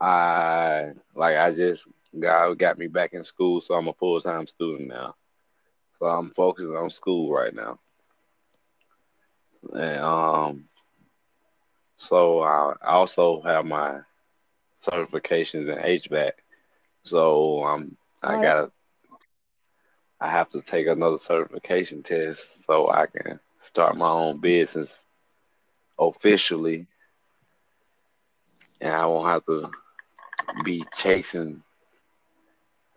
[0.00, 1.86] I like I just
[2.18, 5.14] God got me back in school, so I'm a full time student now.
[5.98, 7.78] So I'm focusing on school right now.
[9.74, 10.68] And um
[11.96, 14.00] so I also have my
[14.80, 16.32] certifications in HVAC.
[17.02, 18.70] So um I that's- gotta
[20.20, 24.92] I have to take another certification test so I can start my own business
[25.98, 26.86] officially.
[28.80, 29.70] And I won't have to
[30.64, 31.62] be chasing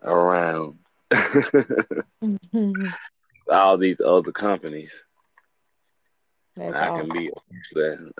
[0.04, 0.78] around
[3.52, 5.04] all these other companies.
[6.56, 7.08] That's I awesome.
[7.08, 7.32] can be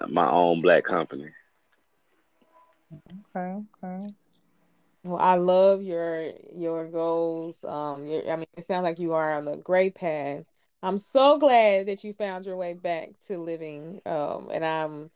[0.08, 1.32] my own black company.
[3.36, 4.14] Okay, okay.
[5.04, 7.64] Well, I love your your goals.
[7.64, 10.46] Um, your, I mean, it sounds like you are on a great path.
[10.84, 14.02] I'm so glad that you found your way back to living.
[14.06, 15.12] Um, and I'm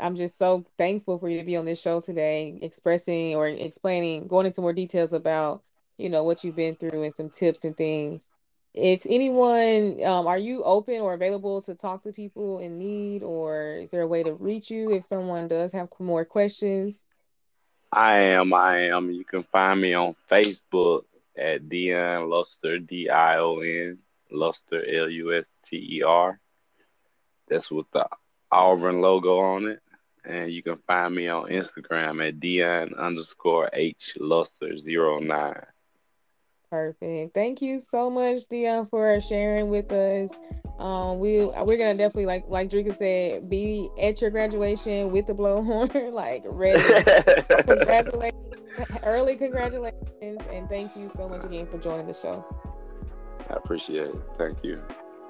[0.00, 4.28] I'm just so thankful for you to be on this show today, expressing or explaining,
[4.28, 5.62] going into more details about,
[5.98, 8.26] you know, what you've been through and some tips and things.
[8.72, 13.78] If anyone, um, are you open or available to talk to people in need, or
[13.80, 17.04] is there a way to reach you if someone does have more questions?
[17.92, 19.10] I am, I am.
[19.10, 21.02] You can find me on Facebook
[21.36, 23.98] at Dion Luster, D I O N,
[24.32, 26.38] Luster, L U S T E R.
[27.48, 28.06] That's with the
[28.50, 29.80] Auburn logo on it.
[30.24, 35.54] And you can find me on Instagram at Dion underscore H Luster 09.
[36.70, 37.34] Perfect.
[37.34, 40.30] Thank you so much, Dion, for sharing with us.
[40.78, 45.34] Um, we we're gonna definitely like like Drika said, be at your graduation with the
[45.34, 46.80] blowhorn, like ready.
[47.66, 48.56] Congratulations,
[49.02, 52.44] early congratulations, and thank you so much again for joining the show.
[53.50, 54.22] I appreciate it.
[54.38, 54.80] Thank you.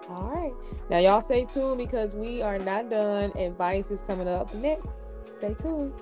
[0.09, 0.53] All right,
[0.91, 3.31] now y'all stay tuned because we are not done.
[3.37, 5.13] Advice is coming up next.
[5.31, 5.93] Stay tuned.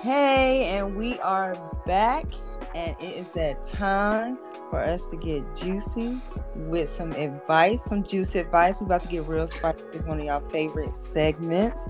[0.00, 1.54] Hey, and we are
[1.86, 2.24] back,
[2.74, 4.38] and it is that time
[4.70, 6.20] for us to get juicy
[6.54, 8.80] with some advice, some juicy advice.
[8.80, 9.80] We're about to get real spicy.
[9.92, 11.84] It's one of y'all favorite segments,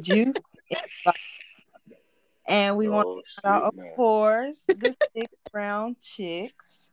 [0.00, 0.36] juice
[0.70, 1.20] advice.
[2.48, 6.90] And we want Oh, to shout out, of course, the six brown chicks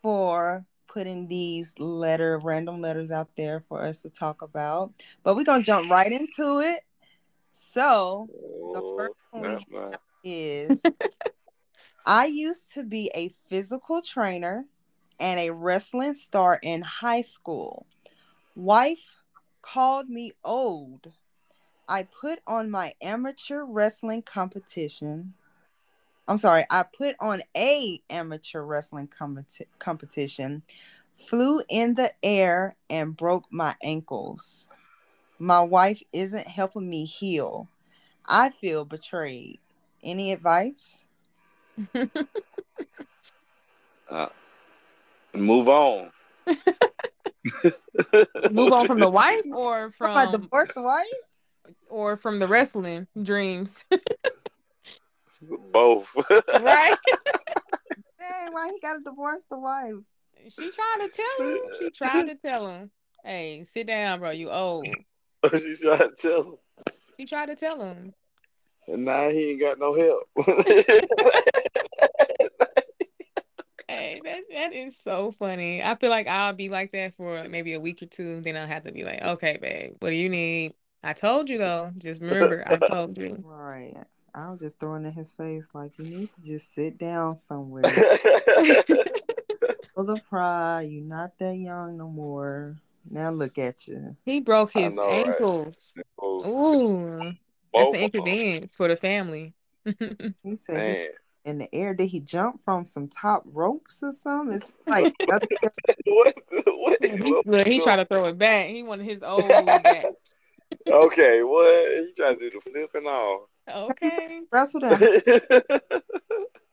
[0.00, 4.92] for putting these letter random letters out there for us to talk about.
[5.22, 6.80] But we're gonna jump right into it.
[7.52, 9.94] So Oh, first one we snap, man.
[10.24, 10.82] is
[12.10, 14.64] I used to be a physical trainer
[15.20, 17.84] and a wrestling star in high school.
[18.56, 19.16] Wife
[19.60, 21.12] called me old.
[21.86, 25.34] I put on my amateur wrestling competition.
[26.26, 30.62] I'm sorry, I put on a amateur wrestling competi- competition,
[31.14, 34.66] flew in the air and broke my ankles.
[35.38, 37.68] My wife isn't helping me heal.
[38.24, 39.58] I feel betrayed.
[40.02, 41.02] Any advice?
[44.10, 44.28] Uh,
[45.34, 46.10] move on.
[48.50, 51.06] Move on from the wife or From my from divorce the wife?
[51.90, 53.84] or from the wrestling dreams,
[55.72, 56.14] Both.
[56.16, 56.96] right?
[58.18, 59.94] Dang, why he gotta divorce the wife?
[60.48, 61.58] She tried to tell him.
[61.78, 62.90] She tried to tell him,
[63.24, 64.30] "Hey, sit down, bro.
[64.30, 64.86] You old."
[65.52, 66.54] she tried to tell him,
[67.20, 68.14] She tried to tell him.
[68.86, 70.28] and now he ain't got no help.
[74.24, 75.82] Hey, that that is so funny.
[75.82, 78.40] I feel like I'll be like that for maybe a week or two.
[78.40, 81.58] Then I'll have to be like, "Okay, babe, what do you need?" I told you
[81.58, 81.92] though.
[81.98, 83.42] Just remember, I told you.
[83.44, 83.94] Right.
[84.34, 87.84] I was just throwing in his face like you need to just sit down somewhere.
[89.94, 90.88] Full of pride.
[90.90, 92.76] You're not that young no more.
[93.10, 94.16] Now look at you.
[94.26, 95.24] He broke his know, right?
[95.24, 95.98] ankles.
[96.18, 97.32] Both Ooh,
[97.72, 98.02] that's an an 'em.
[98.04, 99.54] inconvenience for the family.
[100.42, 101.04] He said Man,
[101.48, 101.94] in the air.
[101.94, 104.54] Did he jump from some top ropes or something?
[104.56, 105.12] It's like
[106.06, 106.34] what?
[106.66, 106.98] What?
[107.02, 108.68] he, what look, he was tried to throw it back.
[108.68, 110.06] He wanted his old back.
[110.88, 111.88] Okay, what?
[111.90, 113.48] He tried to do the flip and all.
[113.70, 115.40] Okay, wrestled in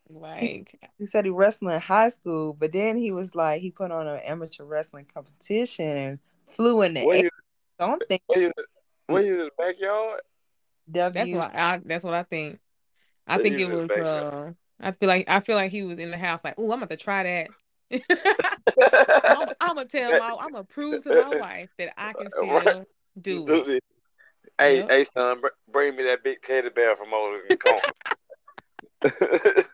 [0.09, 3.91] like he said he wrestled in high school, but then he was like he put
[3.91, 7.23] on an amateur wrestling competition and flew in the Where air.
[7.23, 7.29] you,
[7.79, 8.51] So I'm thinking where you,
[9.07, 10.21] where you in the backyard?
[10.87, 11.81] that's W what I.
[11.83, 12.59] That's what I think.
[13.27, 13.89] I think it was.
[13.91, 16.79] uh I feel like I feel like he was in the house like, oh, I'm
[16.83, 17.49] about to try that.
[19.25, 22.85] I'm, I'm gonna tell my, I'm gonna prove to my wife that I can still
[23.21, 23.83] do it.
[24.59, 24.89] Hey, Yep.
[24.89, 27.81] hey, son, bring me that big teddy bear from over in the corner.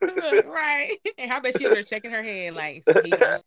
[0.02, 0.98] Look, right?
[1.18, 3.44] And I bet she was shaking her head like, so he gonna-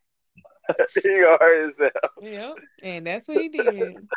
[0.95, 1.93] he gonna hurt himself.
[2.23, 2.57] yep.
[2.83, 4.09] And that's what he did.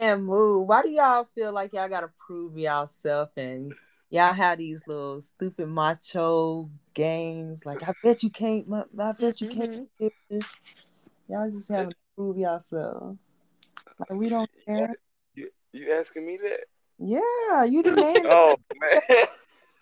[0.00, 0.66] and move.
[0.66, 3.74] Why do y'all feel like y'all gotta prove yourself and
[4.10, 7.64] y'all have these little stupid macho games?
[7.64, 8.66] Like I bet you can't.
[8.72, 9.86] I bet you can't Mhm.
[9.98, 10.56] do this.
[11.28, 13.16] Y'all just having to prove yourself.
[13.98, 14.94] Like we don't care.
[15.34, 16.60] You, you asking me that?
[16.98, 19.26] Yeah, you the man Oh man.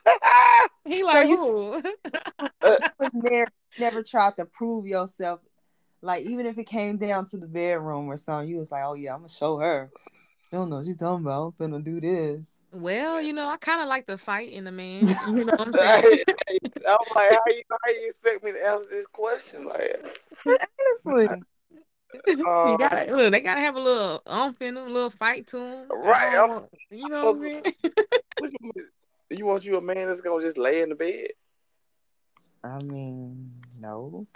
[0.84, 1.82] He like, you- who?
[2.98, 3.48] was married.
[3.78, 5.40] Never tried to prove yourself.
[6.00, 8.94] Like even if it came down to the bedroom or something, you was like, "Oh
[8.94, 9.90] yeah, I'm gonna show her."
[10.50, 11.54] She don't know what she's talking about.
[11.60, 12.57] I'm finna do this.
[12.72, 15.04] Well, you know, I kind of like the fight in a man.
[15.26, 16.02] You know what I'm saying?
[16.02, 19.66] Hey, hey, I'm like, how you how you expect me to answer this question?
[19.66, 20.02] Like,
[20.46, 21.28] Honestly,
[22.26, 23.32] you uh, gotta look.
[23.32, 25.86] They gotta have a little umph in them, a little fight to them.
[25.90, 27.62] Right, I'm- you know what I'm saying?
[28.38, 28.72] what you,
[29.30, 31.28] you want you a man that's gonna just lay in the bed?
[32.64, 34.26] I mean, no.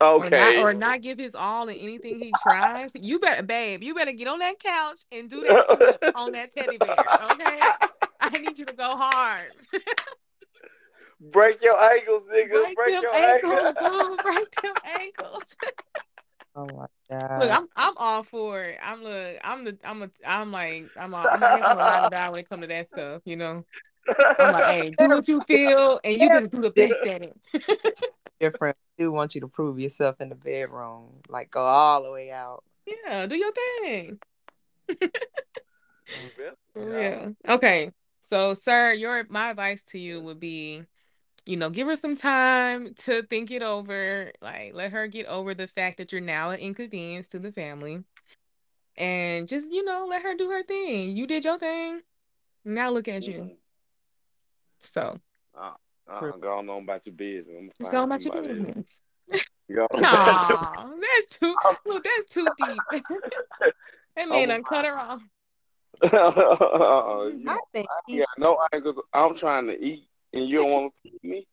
[0.00, 0.38] Or Okay.
[0.38, 2.92] not, or not give his all in anything he tries.
[2.94, 3.82] You better, babe.
[3.82, 6.96] You better get on that couch and do that on that teddy bear.
[7.20, 7.62] Okay,
[8.20, 9.52] I need you to go hard.
[11.20, 12.62] Break your ankles, nigga.
[12.62, 14.18] Break, Break, them your ankles, ankles.
[14.22, 15.56] Break them ankles.
[16.56, 17.40] Oh my god.
[17.40, 18.78] Look, I'm I'm all for it.
[18.82, 22.08] I'm look, I'm the I'm a I'm like I'm a, I'm a handsome ride or
[22.08, 23.22] die when it comes to that stuff.
[23.26, 23.64] You know,
[24.40, 27.38] I'm like, hey, do what you feel, and you can do the best at it.
[28.40, 32.10] Your friend do want you to prove yourself in the bedroom, like go all the
[32.10, 32.64] way out.
[32.86, 34.18] yeah, do your thing.
[34.88, 35.10] Mm,
[36.76, 37.28] yeah.
[37.46, 37.54] For.
[37.54, 37.92] Okay.
[38.20, 40.82] So, sir, your my advice to you would be,
[41.46, 44.32] you know, give her some time to think it over.
[44.42, 48.04] Like, let her get over the fact that you're now an inconvenience to the family.
[48.96, 51.16] And just, you know, let her do her thing.
[51.16, 52.02] You did your thing.
[52.64, 53.40] Now look at you.
[53.40, 53.54] Mm-hmm.
[54.80, 55.18] So
[55.56, 55.76] ah,
[56.10, 57.70] Uh, go on about your business.
[57.78, 59.00] Just find go about your somebody business.
[59.74, 62.78] Go on about your- Aw, that's too look, that's too deep.
[64.16, 65.20] that man done cut her off.
[66.02, 68.96] Uh-uh, you I think I he- got no ankles.
[69.12, 71.46] I'm trying to eat, and you don't want to feed me.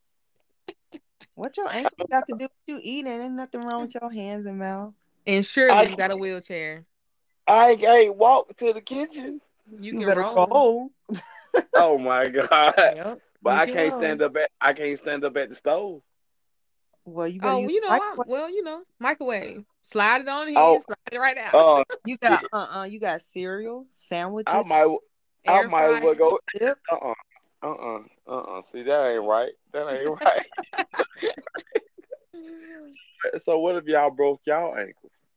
[1.33, 3.11] what your ankles got to do with you eating?
[3.11, 4.93] Ain't nothing wrong with your hands and mouth.
[5.27, 6.85] And surely I- you got a wheelchair.
[7.47, 9.41] I can't walk to the kitchen.
[9.79, 10.47] You, You, can roll.
[10.47, 10.91] roll.
[11.75, 12.73] Oh my god!
[12.77, 13.19] Yep.
[13.45, 14.01] But you I can can't roll.
[14.01, 16.01] stand up at I can't stand up at the stove.
[17.05, 19.63] Well, you Oh, you know, I, well, you know, microwave.
[19.83, 20.81] Slide it on here, Oh.
[20.83, 21.53] slide it right out.
[21.53, 24.97] Uh, You got uh uh you got cereal, sandwiches, I might
[25.47, 26.39] I might as well go.
[26.59, 26.79] dip.
[26.91, 27.13] Uh uh-uh,
[27.61, 28.61] uh uh uh uh.
[28.63, 29.51] See that ain't right.
[29.73, 30.95] That ain't right.
[33.45, 35.27] so what if y'all broke y'all ankles?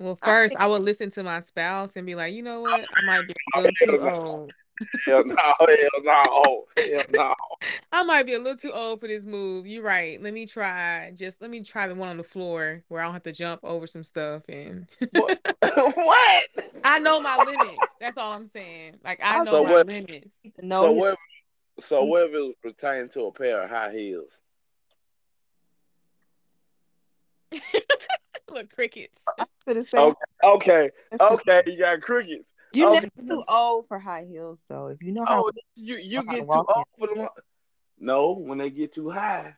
[0.00, 2.62] Well, I first, think- I would listen to my spouse and be like, you know
[2.62, 4.52] what, I might be a little too old.
[5.06, 5.34] Hell no!
[5.36, 5.66] Hell
[6.02, 6.64] no!
[6.76, 7.34] Hell no!
[7.92, 9.66] I might be a little too old for this move.
[9.66, 10.20] You're right.
[10.22, 11.12] Let me try.
[11.14, 13.60] Just let me try the one on the floor where I don't have to jump
[13.64, 14.42] over some stuff.
[14.48, 15.40] And What?
[15.94, 16.44] what?
[16.84, 17.78] I know my limits.
[18.00, 18.96] That's all I'm saying.
[19.04, 20.36] Like I So know my what- limits.
[20.62, 21.18] No, so he- what?
[21.80, 24.40] So what if it was pertaining to a pair of high heels?
[28.50, 29.18] Look, crickets.
[29.64, 30.14] for the same.
[30.44, 30.90] Okay.
[31.14, 32.44] Okay, okay, you got crickets.
[32.74, 34.88] You Oh, never too old for high heels though.
[34.88, 36.84] If you know how Oh, to you you know how to get too walk old
[36.98, 37.28] for them.
[37.98, 39.54] No, when they get too high.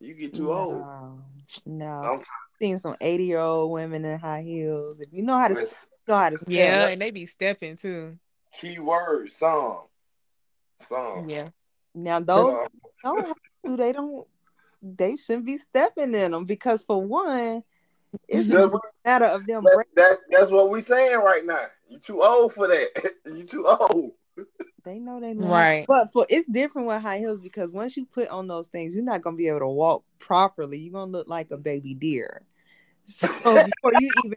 [0.00, 0.72] You get too old.
[0.72, 1.20] No,
[1.66, 1.86] no.
[1.86, 2.24] I'm I've
[2.60, 4.98] seen some eighty year old women in high heels.
[5.00, 5.66] If you know how to you
[6.08, 8.18] know how to step, Yeah, and they be stepping too.
[8.60, 9.78] Keyword some.
[10.88, 11.28] Some.
[11.28, 11.48] Yeah.
[11.94, 12.66] now those Some.
[13.02, 13.36] don't have
[13.66, 14.26] to, they don't
[14.82, 17.62] they shouldn't be stepping in them because for one,
[18.28, 19.86] it's That's a matter of them that- break.
[19.94, 21.66] that's that's what we're saying right now.
[21.88, 23.12] You too old for that.
[23.26, 24.12] you too old.
[24.84, 25.50] They know they not.
[25.50, 25.86] Right.
[25.88, 29.02] But for it's different with high heels because once you put on those things, you're
[29.02, 30.78] not gonna be able to walk properly.
[30.78, 32.42] You're gonna look like a baby deer.
[33.06, 34.34] So before you even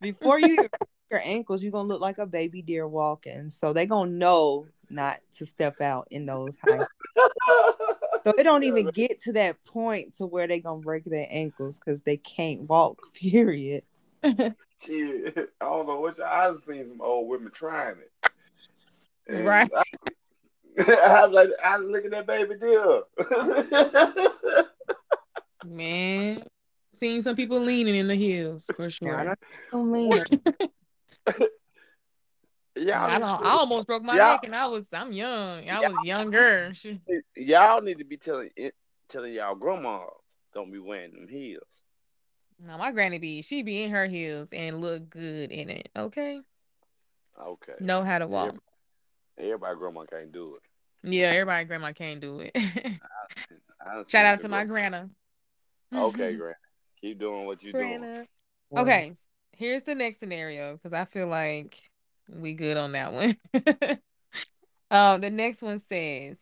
[0.00, 0.68] before you even
[1.10, 3.50] your ankles, you're gonna look like a baby deer walking.
[3.50, 6.84] So they gonna know not to step out in those high.
[8.24, 11.78] So it don't even get to that point to where they gonna break their ankles
[11.78, 12.98] because they can't walk.
[13.14, 13.82] Period.
[14.84, 18.30] Shit, I don't know what I've seen some old women trying it.
[19.26, 19.70] And Right.
[19.74, 19.82] I,
[20.92, 23.04] I was like, I was looking at baby deal.
[25.64, 26.42] Man.
[26.94, 29.24] Seeing some people leaning in the heels for Now, sure.
[29.24, 29.38] don't,
[29.72, 29.90] don't
[32.76, 35.68] y'all, I don't I almost broke my neck and I was I'm young.
[35.68, 36.72] I was younger.
[36.74, 36.98] Shit.
[37.36, 38.50] y'all need to be telling
[39.08, 40.08] telling y'all grandmas
[40.52, 41.62] don't be wearing them heels.
[42.60, 45.88] Now my granny be she be in her heels and look good in it.
[45.96, 46.40] Okay.
[47.40, 47.72] Okay.
[47.80, 48.56] Know how to walk.
[49.38, 50.62] Everybody grandma can't do it.
[51.10, 52.52] Yeah, everybody grandma can't do it.
[53.86, 55.06] I done Shout out to my grandma.
[55.92, 56.06] grandma.
[56.08, 56.56] Okay, Grant.
[57.00, 57.98] Keep doing what you doing.
[57.98, 58.24] Grandma.
[58.70, 59.12] Well, Okay,
[59.52, 61.80] here's the next scenario because I feel like
[62.28, 63.34] we good on that one.
[64.90, 66.38] um, the next one says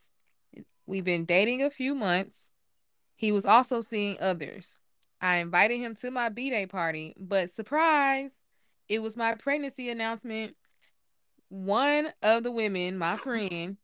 [0.86, 2.52] we've been dating a few months.
[3.16, 4.78] He was also seeing others.
[5.22, 8.34] I invited him to my b day party, but surprise,
[8.88, 10.56] it was my pregnancy announcement.
[11.48, 13.76] One of the women, my friend,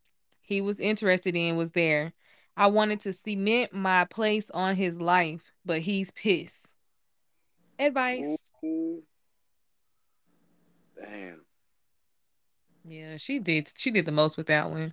[0.43, 2.13] he was interested in was there.
[2.57, 6.75] I wanted to cement my place on his life, but he's pissed.
[7.79, 8.37] Advice.
[11.01, 11.43] Damn.
[12.85, 13.71] Yeah, she did.
[13.77, 14.93] She did the most with that one.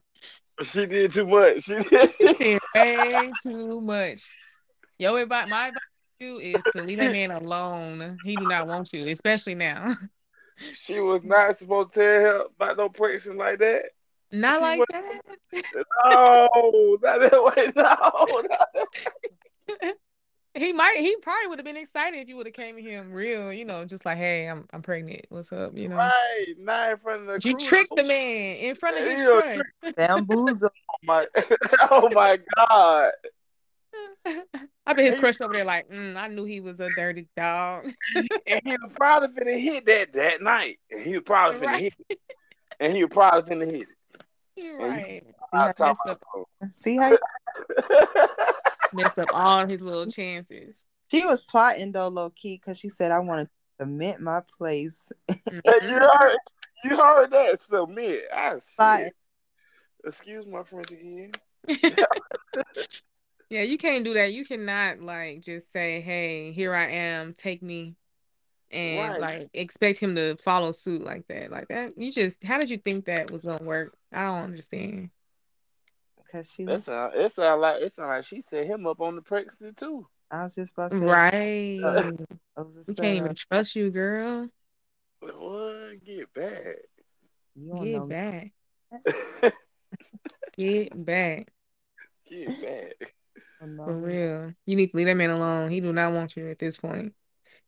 [0.61, 1.63] She did too much.
[1.63, 2.11] She did.
[2.11, 4.29] She did way too much.
[4.99, 5.81] Yo, advice, my advice
[6.26, 8.17] to you is to leave that man alone.
[8.23, 9.93] He do not want you, especially now.
[10.82, 13.84] she was not supposed to tell her about no person like that.
[14.32, 15.21] Not She like was- that.
[16.11, 17.71] No, not that way.
[17.76, 18.67] No, not
[19.82, 19.95] that-
[20.57, 20.95] He might.
[20.99, 23.51] He probably would have been excited if you would have came to him real.
[23.51, 25.26] You know, just like, hey, I'm I'm pregnant.
[25.28, 25.78] What's up?
[25.78, 25.97] You know.
[25.97, 26.45] right.
[26.57, 27.67] Not in front of the you crew.
[27.67, 29.93] tricked the man in front of his Yeah, crush.
[29.97, 30.69] bamboozle.
[30.69, 31.26] Oh my,
[31.91, 33.11] oh my God.
[34.87, 37.91] I bet his crush over there like, mm, I knew he was a dirty dog.
[38.47, 40.77] And he was probably finna hit that that night.
[40.91, 41.81] And he was probably finna Right.
[41.81, 42.19] hit it.
[42.79, 44.21] And he was probably finna hit it.
[44.55, 45.23] You're right.
[45.51, 46.21] I talk up.
[46.27, 47.17] about See how
[48.93, 50.77] Messed up all his little chances.
[51.11, 55.11] she was plotting though, low key, because she said I wanted to cement my place.
[55.27, 55.39] Hey,
[55.81, 56.37] you heard,
[56.83, 58.25] you heard that submit.
[58.33, 59.05] I Plotting.
[59.07, 59.15] shit.
[60.05, 61.31] Excuse my French again.
[63.49, 64.33] yeah, you can't do that.
[64.33, 67.95] You cannot like just say, "Hey, here I am, take me,"
[68.71, 69.21] and Right.
[69.21, 71.51] like expect him to follow suit like that.
[71.51, 73.95] Like that, you just how did you think that was gonna work?
[74.11, 75.09] I don't understand.
[76.17, 78.99] Because she That was, sound it sound like it sound like she set him up
[78.99, 80.07] on the pregnancy too.
[80.31, 81.31] I was just about to say, Right?
[81.33, 82.27] it
[82.57, 84.49] was a we can't even uh, trust you, girl.
[85.19, 86.03] What?
[86.03, 86.77] Get back.
[87.55, 88.07] You don't Get know.
[88.07, 88.51] back.
[90.57, 91.47] Get back.
[92.29, 93.13] Get back.
[93.61, 93.85] I don't know.
[93.85, 94.53] For real.
[94.65, 95.71] You need to leave that man alone.
[95.71, 97.13] He do not want you at this point.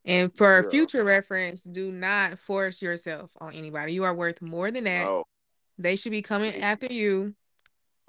[0.06, 0.72] And for Girl.
[0.72, 3.94] future reference, do not force yourself on anybody.
[3.94, 5.08] You are worth more than that.
[5.08, 5.26] Oh,
[5.78, 7.36] They should be coming after you.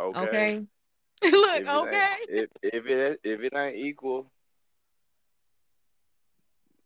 [0.01, 0.21] okay.
[0.21, 0.67] Okay.
[1.21, 2.17] If Look, it okay.
[2.29, 4.31] If if it if it ain't equal,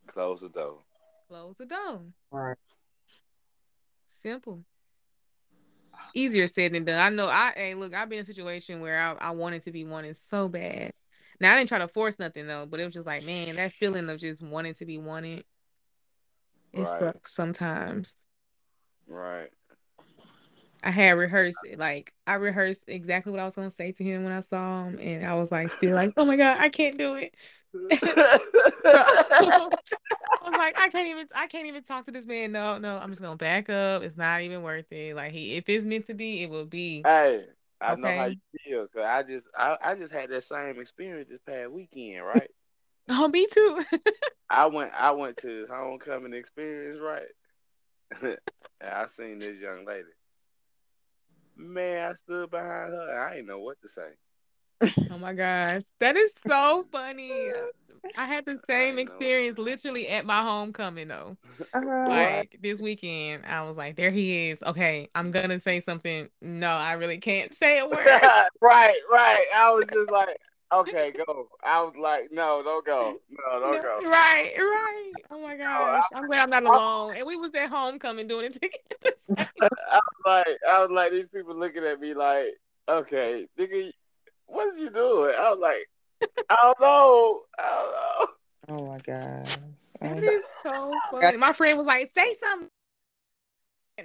[0.06, 0.78] close the door.
[1.28, 2.00] Close the door.
[2.30, 2.56] Right.
[4.08, 4.64] Simple.
[6.14, 6.98] Easier said than done.
[6.98, 9.72] I know I hey look, I've been in a situation where I, I wanted to
[9.72, 10.92] be wanted so bad.
[11.40, 13.72] Now I didn't try to force nothing though, but it was just like, man, that
[13.72, 15.44] feeling of just wanting to be wanted.
[16.72, 16.98] It Right.
[16.98, 18.16] sucks sometimes.
[19.06, 19.50] Right.
[20.82, 21.78] I had rehearsed it.
[21.78, 24.98] Like I rehearsed exactly what I was gonna say to him when I saw him,
[25.00, 27.34] and I was like, still like, oh my god, I can't do it.
[27.74, 28.40] I
[30.44, 32.52] was like, I can't even, I can't even talk to this man.
[32.52, 34.02] No, no, I'm just gonna back up.
[34.02, 35.14] It's not even worth it.
[35.14, 37.02] Like he, if it's meant to be, it will be.
[37.04, 37.44] hey,
[37.80, 41.28] I know how you feel because I just I, I just had that same experience
[41.30, 42.50] this past weekend, right?
[43.08, 43.82] Oh, me too.
[44.50, 47.26] I went I went to homecoming experience, right?
[48.22, 48.38] and
[48.80, 50.04] I seen this young lady.
[51.56, 53.08] Man, I stood behind her.
[53.10, 54.08] and I didn't know what to say.
[55.10, 55.82] Oh my gosh.
[56.00, 57.50] That is so funny.
[58.16, 61.36] I had the same experience literally at my homecoming though.
[61.74, 64.62] Uh, like this weekend, I was like, there he is.
[64.62, 66.28] Okay, I'm gonna say something.
[66.40, 68.04] No, I really can't say a word.
[68.60, 69.44] right, right.
[69.54, 70.36] I was just like,
[70.72, 71.48] okay, go.
[71.62, 73.20] I was like, no, don't go.
[73.30, 74.00] No, don't no, go.
[74.08, 75.12] Right, right.
[75.30, 76.04] Oh my gosh.
[76.14, 77.14] I'm glad I'm not alone.
[77.16, 79.16] And we was at homecoming doing it together.
[79.90, 82.46] I was like, I was like, these people looking at me like,
[82.88, 83.92] okay, nigga,
[84.52, 85.34] what did you doing?
[85.38, 85.88] I was like,
[86.48, 87.40] I don't know.
[87.58, 88.26] I don't know.
[88.68, 89.48] Oh my god.
[90.00, 91.36] That is so funny.
[91.36, 92.68] My friend was like, say something.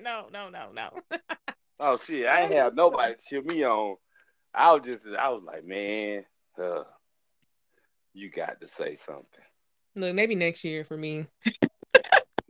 [0.02, 0.90] No, no, no, no.
[1.80, 2.28] oh shit.
[2.28, 3.96] I ain't have nobody cheer me on.
[4.54, 6.24] I was just I was like, man,
[6.62, 6.84] uh,
[8.14, 9.26] you got to say something.
[9.96, 11.28] Look, maybe next year for me.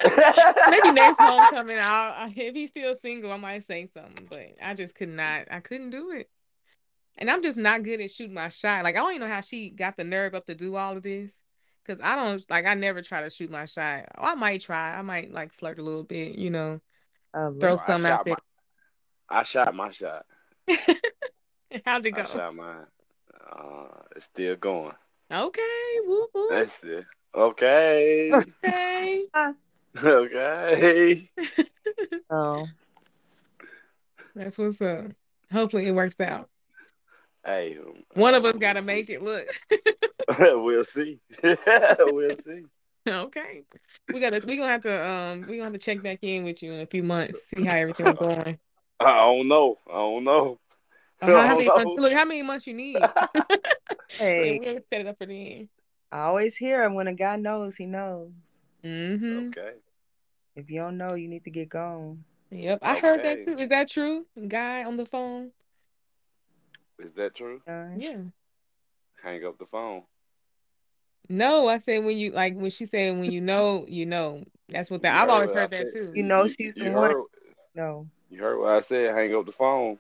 [0.04, 4.28] maybe next homecoming, I'll if he's still single, I might say something.
[4.30, 5.48] But I just could not.
[5.50, 6.30] I couldn't do it.
[7.18, 8.84] And I'm just not good at shooting my shot.
[8.84, 11.04] Like I don't even know how she got the nerve up to do all of
[11.04, 11.42] this.
[11.86, 14.06] Cause I don't like I never try to shoot my shot.
[14.18, 14.98] Oh, I might try.
[14.98, 16.82] I might like flirt a little bit, you know.
[17.34, 18.36] throw some out there.
[19.30, 20.26] I shot my shot.
[21.86, 22.24] How'd it go?
[22.24, 22.86] I shot mine.
[23.50, 24.94] Uh, it's still going.
[25.32, 26.00] Okay.
[26.06, 26.50] Woo woo.
[26.50, 27.06] That's it.
[27.34, 28.32] Okay.
[28.34, 29.26] Okay.
[30.04, 31.30] okay.
[32.30, 32.68] oh.
[34.36, 35.06] That's what's up.
[35.52, 36.50] Hopefully it works out.
[37.48, 37.78] Hey,
[38.14, 39.24] one of us got to make it.
[39.24, 39.48] Look,
[40.38, 41.18] we'll see.
[41.42, 42.66] we'll see.
[43.08, 43.64] Okay,
[44.12, 44.46] we got to.
[44.46, 45.08] We gonna have to.
[45.10, 47.64] Um, we gonna have to check back in with you in a few months, see
[47.64, 48.60] how everything's going.
[49.00, 49.78] I don't know.
[49.90, 50.60] I don't know.
[51.22, 52.98] Uh, how, how many months, look, how many months you need?
[54.10, 55.70] hey, we'll set it up for the
[56.12, 58.32] I always hear him when a guy knows, he knows.
[58.84, 59.48] Mm-hmm.
[59.48, 59.72] Okay.
[60.58, 62.26] If you don't know, you need to get gone.
[62.52, 63.00] Yep, I okay.
[63.00, 63.58] heard that too.
[63.58, 64.26] Is that true?
[64.50, 65.52] Guy on the phone.
[67.00, 67.62] Is that true?
[67.68, 68.18] Uh, yeah.
[69.24, 70.04] Hang up the phone.
[71.30, 74.44] No, I said when you like when she said when you know, you know.
[74.70, 76.12] That's what that I've always heard that too.
[76.14, 77.24] You know she's the one.
[77.76, 78.08] No.
[78.30, 79.98] You heard what I said, hang up the phone.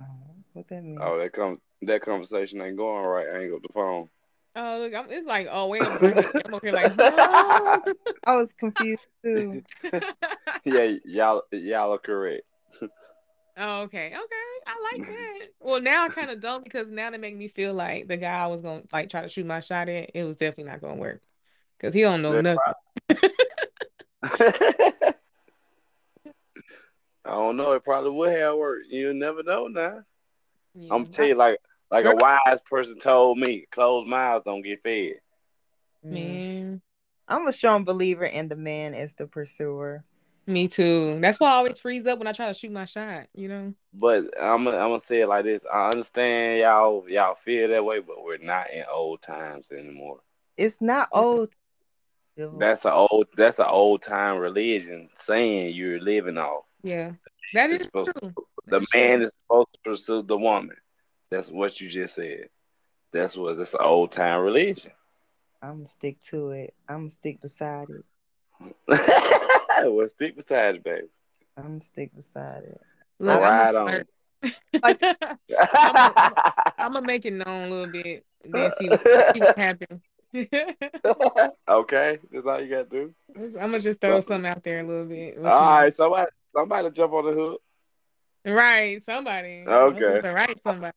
[0.00, 0.04] Oh,
[0.52, 0.98] what that mean?
[1.00, 3.26] Oh, that comes that conversation ain't going right.
[3.32, 4.08] Hang up the phone.
[4.56, 5.82] Oh, look, I'm, it's like, oh, wait.
[5.82, 7.84] I'm okay, like, no.
[8.24, 9.62] I was confused too.
[10.64, 12.42] yeah, y'all, y'all are correct.
[13.56, 14.14] Oh, okay, okay,
[14.80, 15.48] I like that.
[15.60, 18.38] Well, now I kind of don't because now they make me feel like the guy
[18.38, 20.96] I was gonna like try to shoot my shot at, it was definitely not gonna
[20.96, 21.22] work
[21.78, 22.58] because he don't know nothing.
[27.24, 27.72] I don't know.
[27.72, 28.86] It probably would have worked.
[28.88, 30.00] You never know now.
[30.74, 31.58] Yeah, I'm tell you, like
[31.90, 35.14] like a wise person told me, closed mouths don't get fed.
[36.02, 36.80] Man, mm.
[37.28, 40.04] I'm a strong believer in the man as the pursuer.
[40.50, 41.18] Me too.
[41.20, 43.28] That's why I always freeze up when I try to shoot my shot.
[43.34, 43.74] You know.
[43.94, 45.62] But I'm gonna, I'm gonna say it like this.
[45.72, 50.20] I understand y'all y'all feel that way, but we're not in old times anymore.
[50.56, 51.50] It's not old.
[52.36, 56.64] That's an old that's an old time religion saying you're living off.
[56.82, 57.12] Yeah,
[57.54, 58.06] that is true.
[58.06, 58.34] To,
[58.66, 59.26] the man true.
[59.26, 60.76] is supposed to pursue the woman.
[61.30, 62.48] That's what you just said.
[63.12, 64.90] That's what that's an old time religion.
[65.62, 66.74] I'm gonna stick to it.
[66.88, 68.04] I'm gonna stick beside it.
[68.88, 71.08] well, stick beside it, baby.
[71.56, 72.80] I'm gonna stick beside it.
[73.18, 74.04] Look, right on.
[74.82, 75.02] like,
[76.78, 79.02] I'm, gonna make it known a little bit, then see what,
[79.34, 80.00] see what happens.
[81.68, 83.14] okay, that's all you gotta do.
[83.36, 85.36] I'm gonna just throw something out there a little bit.
[85.38, 87.62] All right, somebody, somebody jump on the hook.
[88.46, 89.64] Right, somebody.
[89.66, 90.96] Okay, right, somebody.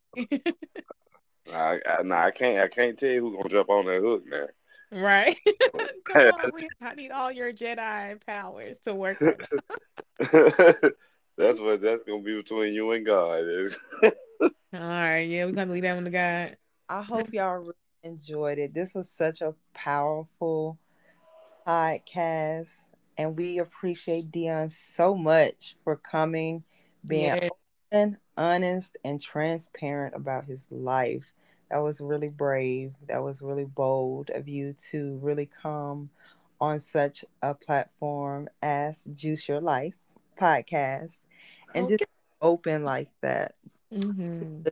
[1.52, 4.24] I, I, nah, I can't, I can't tell you who's gonna jump on that hook
[4.26, 4.48] now.
[4.94, 5.38] Right.
[6.06, 9.20] Come on, I need all your Jedi powers to work.
[10.20, 13.46] that's what that's gonna be between you and God.
[14.02, 14.10] all
[14.74, 16.58] right, yeah, we're gonna leave that one to God.
[16.88, 17.74] I hope y'all really
[18.04, 18.74] enjoyed it.
[18.74, 20.78] This was such a powerful
[21.66, 22.84] podcast,
[23.18, 26.64] and we appreciate Dion so much for coming,
[27.06, 27.50] being yeah.
[27.92, 31.34] open, honest, and transparent about his life
[31.74, 32.94] that was really brave.
[33.08, 36.12] That was really bold of you to really come
[36.62, 39.96] on such a platform as Juice Your Life
[40.40, 41.22] podcast
[41.74, 41.98] and okay.
[41.98, 42.12] just
[42.44, 43.56] open like that.
[43.92, 44.68] Mm-hmm.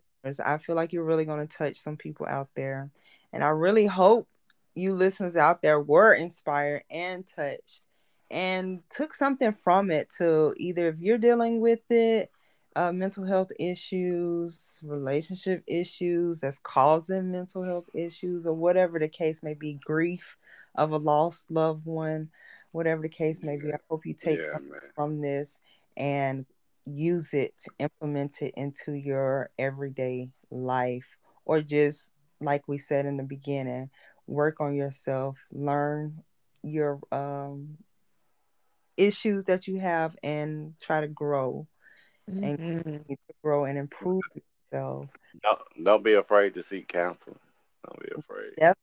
[0.45, 2.91] I feel like you're really going to touch some people out there.
[3.33, 4.27] And I really hope
[4.75, 7.81] you listeners out there were inspired and touched
[8.29, 12.29] and took something from it to either if you're dealing with it
[12.75, 19.43] uh, mental health issues, relationship issues that's causing mental health issues, or whatever the case
[19.43, 20.37] may be, grief
[20.75, 22.29] of a lost loved one,
[22.71, 23.73] whatever the case may be.
[23.73, 24.57] I hope you take yeah,
[24.95, 25.59] from this
[25.97, 26.45] and
[26.85, 33.17] use it to implement it into your everyday life or just like we said in
[33.17, 33.89] the beginning,
[34.27, 36.23] work on yourself, learn
[36.63, 37.77] your um,
[38.97, 41.67] issues that you have, and try to grow
[42.31, 42.89] mm-hmm.
[43.09, 45.07] and grow and improve yourself.
[45.43, 47.39] Don't, don't be afraid to seek counseling.
[47.85, 48.51] Don't be afraid.
[48.57, 48.77] Yep.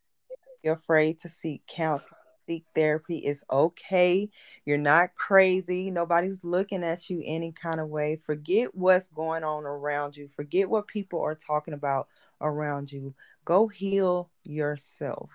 [0.63, 2.19] You're afraid to seek counseling.
[2.47, 3.19] Seek therapy.
[3.19, 4.31] is okay.
[4.65, 5.91] You're not crazy.
[5.91, 8.17] Nobody's looking at you any kind of way.
[8.25, 10.29] Forget what's going on around you.
[10.29, 12.09] Forget what people are talking about
[12.41, 13.15] around you.
[13.45, 15.31] Go heal yourself.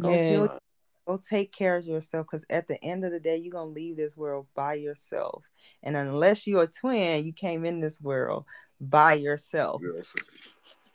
[0.00, 0.30] Go yes.
[0.32, 0.58] heal.
[1.06, 3.80] Go take care of yourself because at the end of the day, you're going to
[3.80, 5.44] leave this world by yourself.
[5.82, 8.44] And unless you're a twin, you came in this world
[8.80, 9.82] by yourself.
[9.96, 10.12] Yes.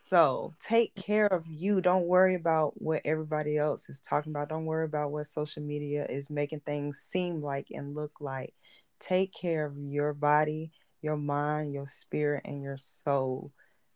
[0.09, 1.79] So take care of you.
[1.79, 4.49] Don't worry about what everybody else is talking about.
[4.49, 8.53] Don't worry about what social media is making things seem like and look like.
[8.99, 13.53] Take care of your body, your mind, your spirit, and your soul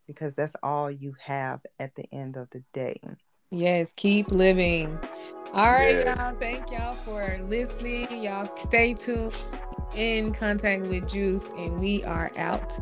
[0.07, 3.01] because that's all you have at the end of the day.
[3.51, 4.97] Yes, keep living.
[5.53, 6.29] All right, yeah.
[6.31, 6.39] y'all.
[6.39, 8.23] Thank y'all for listening.
[8.23, 9.33] Y'all stay tuned
[9.95, 12.77] in contact with Juice, and we are out.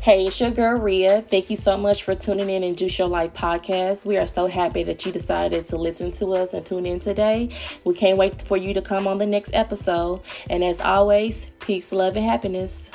[0.00, 1.22] Hey, it's your girl Ria.
[1.22, 4.06] Thank you so much for tuning in and Juice Your Life podcast.
[4.06, 7.50] We are so happy that you decided to listen to us and tune in today.
[7.84, 10.22] We can't wait for you to come on the next episode.
[10.48, 12.90] And as always, peace, love, and happiness.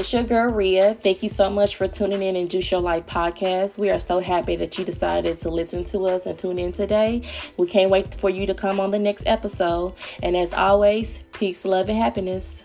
[0.00, 0.94] It's your girl Ria.
[0.94, 3.76] Thank you so much for tuning in and Juice Your Life podcast.
[3.76, 7.22] We are so happy that you decided to listen to us and tune in today.
[7.58, 9.92] We can't wait for you to come on the next episode.
[10.22, 12.62] And as always, peace, love, and happiness.